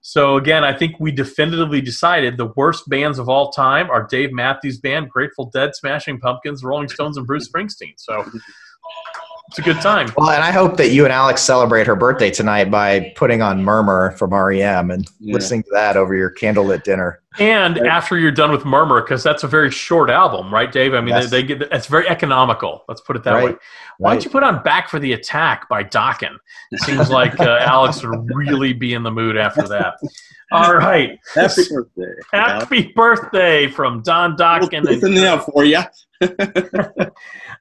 So 0.00 0.36
again, 0.36 0.64
I 0.64 0.72
think 0.76 0.96
we 1.00 1.12
definitively 1.12 1.80
decided 1.80 2.36
the 2.36 2.52
worst 2.56 2.88
bands 2.90 3.18
of 3.18 3.28
all 3.30 3.50
time 3.52 3.88
are 3.90 4.06
Dave 4.06 4.32
Matthews 4.32 4.78
Band, 4.78 5.08
Grateful 5.08 5.50
Dead, 5.54 5.74
Smashing 5.74 6.20
Pumpkins, 6.20 6.62
Rolling 6.62 6.88
Stones, 6.88 7.16
and 7.16 7.26
Bruce 7.26 7.48
Springsteen. 7.48 7.94
So 7.96 8.22
it's 9.48 9.58
a 9.58 9.62
good 9.62 9.80
time. 9.80 10.12
Well, 10.18 10.28
and 10.30 10.42
I 10.44 10.50
hope 10.50 10.76
that 10.76 10.90
you 10.90 11.04
and 11.04 11.12
Alex 11.12 11.40
celebrate 11.40 11.86
her 11.86 11.96
birthday 11.96 12.30
tonight 12.30 12.70
by 12.70 13.14
putting 13.16 13.40
on 13.40 13.64
Murmur 13.64 14.10
from 14.18 14.34
REM 14.34 14.90
and 14.90 15.08
Yeah. 15.20 15.34
listening 15.34 15.62
to 15.62 15.70
that 15.72 15.96
over 15.96 16.14
your 16.14 16.30
candlelit 16.34 16.82
dinner. 16.82 17.20
And 17.38 17.76
Right. 17.78 17.86
after 17.86 18.16
you're 18.18 18.30
done 18.30 18.52
with 18.52 18.64
Murmur, 18.64 19.00
because 19.02 19.22
that's 19.22 19.42
a 19.42 19.48
very 19.48 19.70
short 19.70 20.08
album, 20.08 20.52
right, 20.54 20.70
Dave? 20.70 20.94
I 20.94 21.00
mean, 21.00 21.14
Yes. 21.14 21.30
they, 21.30 21.42
they 21.42 21.46
get 21.48 21.62
it's 21.72 21.86
very 21.88 22.08
economical. 22.08 22.84
Let's 22.88 23.00
put 23.00 23.16
it 23.16 23.24
that 23.24 23.42
way. 23.42 23.54
Why 23.98 24.10
Right. 24.10 24.14
don't 24.14 24.24
you 24.24 24.30
put 24.30 24.42
on 24.44 24.62
"Back 24.62 24.88
for 24.88 24.98
the 25.00 25.12
Attack" 25.14 25.68
by 25.68 25.82
Dokken? 25.84 26.36
It 26.70 26.80
seems 26.82 27.10
like 27.10 27.38
uh, 27.40 27.58
Alex 27.60 28.04
would 28.04 28.28
really 28.34 28.72
be 28.72 28.94
in 28.94 29.02
the 29.02 29.10
mood 29.10 29.36
after 29.36 29.66
that. 29.68 29.94
All 30.52 30.74
right, 30.74 31.18
Happy 31.34 31.62
birthday. 31.70 32.12
Alex. 32.32 32.62
happy 32.64 32.92
birthday 32.94 33.66
from 33.68 34.02
Don 34.02 34.36
Dokken. 34.36 34.88
It's 34.88 35.02
in 35.02 35.14
there 35.14 35.38
for 35.40 35.64
you. 35.64 35.80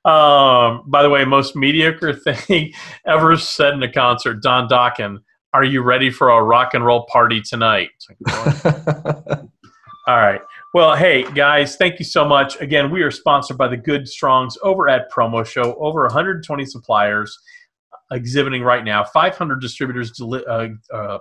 Um, 0.06 0.84
by 0.88 1.02
the 1.02 1.10
way, 1.10 1.24
most 1.24 1.56
mediocre 1.56 2.12
thing 2.14 2.74
ever 3.08 3.38
said 3.38 3.74
in 3.74 3.82
a 3.84 3.90
concert. 3.92 4.42
Don 4.44 4.68
Dokken, 4.68 5.20
are 5.54 5.64
you 5.64 5.82
ready 5.82 6.10
for 6.10 6.30
a 6.30 6.44
rock 6.44 6.74
and 6.74 6.86
roll 6.86 7.06
party 7.06 7.42
tonight? 7.42 7.90
All 10.06 10.18
right. 10.18 10.42
Well, 10.74 10.98
hey 10.98 11.24
guys, 11.32 11.78
thank 11.78 11.98
you 11.98 12.04
so 12.04 12.26
much. 12.26 12.60
Again, 12.60 12.92
we 12.92 13.04
are 13.04 13.12
sponsored 13.12 13.58
by 13.58 13.70
the 13.70 13.78
Good 13.78 14.06
Strongs 14.06 14.58
over 14.62 14.90
at 14.90 15.10
Promo 15.10 15.46
Show. 15.46 15.76
Over 15.76 16.02
120 16.02 16.66
suppliers 16.66 17.40
exhibiting 18.12 18.64
right 18.64 18.84
now. 18.84 19.06
500 19.06 19.62
distributors 19.62 20.12
deli- 20.12 20.46
uh, 20.46 20.68
uh, 20.94 21.20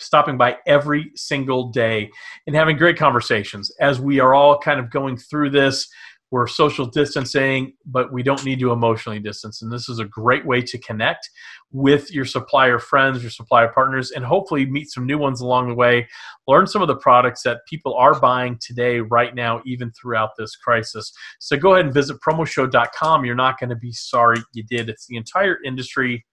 stopping 0.00 0.36
by 0.36 0.56
every 0.66 1.12
single 1.14 1.70
day 1.70 2.10
and 2.48 2.56
having 2.56 2.76
great 2.76 2.98
conversations 2.98 3.70
as 3.78 4.00
we 4.00 4.18
are 4.18 4.34
all 4.34 4.58
kind 4.58 4.80
of 4.80 4.90
going 4.90 5.16
through 5.16 5.50
this. 5.50 5.86
We're 6.34 6.48
social 6.48 6.86
distancing, 6.86 7.74
but 7.86 8.12
we 8.12 8.24
don't 8.24 8.44
need 8.44 8.58
to 8.58 8.72
emotionally 8.72 9.20
distance. 9.20 9.62
And 9.62 9.70
this 9.70 9.88
is 9.88 10.00
a 10.00 10.04
great 10.04 10.44
way 10.44 10.62
to 10.62 10.78
connect 10.78 11.30
with 11.70 12.10
your 12.12 12.24
supplier 12.24 12.80
friends, 12.80 13.22
your 13.22 13.30
supplier 13.30 13.68
partners, 13.68 14.10
and 14.10 14.24
hopefully 14.24 14.66
meet 14.66 14.90
some 14.90 15.06
new 15.06 15.16
ones 15.16 15.40
along 15.40 15.68
the 15.68 15.76
way 15.76 16.08
learn 16.48 16.66
some 16.66 16.82
of 16.82 16.88
the 16.88 16.96
products 16.96 17.42
that 17.44 17.60
people 17.68 17.94
are 17.94 18.18
buying 18.18 18.58
today, 18.60 18.98
right 18.98 19.32
now, 19.32 19.62
even 19.64 19.92
throughout 19.92 20.30
this 20.36 20.56
crisis. 20.56 21.12
So 21.38 21.56
go 21.56 21.74
ahead 21.74 21.84
and 21.84 21.94
visit 21.94 22.18
promoshow.com. 22.20 23.24
You're 23.24 23.36
not 23.36 23.60
going 23.60 23.70
to 23.70 23.76
be 23.76 23.92
sorry 23.92 24.42
you 24.54 24.64
did. 24.64 24.88
It's 24.88 25.06
the 25.06 25.16
entire 25.16 25.62
industry 25.62 26.26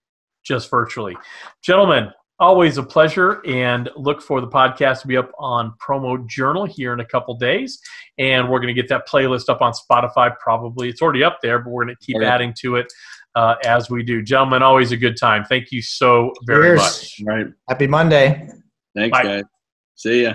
just 0.44 0.72
virtually. 0.72 1.16
Gentlemen, 1.64 2.10
always 2.41 2.77
a 2.77 2.84
pleasure 2.84 3.41
and 3.47 3.89
look 3.95 4.21
for 4.21 4.41
the 4.41 4.47
podcast 4.47 5.01
to 5.01 5.08
be 5.08 5.15
up 5.15 5.32
on 5.39 5.73
Promo 5.82 6.27
Journal 6.27 6.65
here 6.65 6.91
in 6.91 6.99
a 6.99 7.06
couple 7.06 7.34
days. 7.36 7.80
And 8.17 8.49
we're 8.49 8.60
going 8.60 8.75
to 8.75 8.82
get 8.82 8.89
that 8.89 9.08
playlist 9.08 9.47
up 9.47 9.62
on 9.62 9.71
Spotify 9.73 10.36
probably. 10.39 10.89
It's 10.89 11.01
already 11.01 11.23
up 11.23 11.38
there, 11.41 11.60
but 11.60 11.69
we're 11.69 11.86
going 11.86 11.95
to 11.95 12.06
keep 12.06 12.17
Okay. 12.17 12.25
adding 12.25 12.54
to 12.62 12.75
it 12.75 12.88
uh, 13.36 13.56
as 13.63 13.89
we 13.89 14.04
do. 14.04 14.21
Gentlemen, 14.21 14.62
always 14.63 14.91
a 14.91 14.97
good 14.97 15.15
time. 15.17 15.45
Thank 15.45 15.71
you 15.71 15.82
so 15.82 16.34
very 16.45 16.77
Cheers. 16.77 16.80
much. 16.80 17.21
Right. 17.23 17.45
Happy 17.69 17.88
Monday. 17.88 18.49
Thanks, 18.95 19.17
Bye. 19.17 19.23
guys. 19.23 19.43
See 19.95 20.23
ya. 20.23 20.34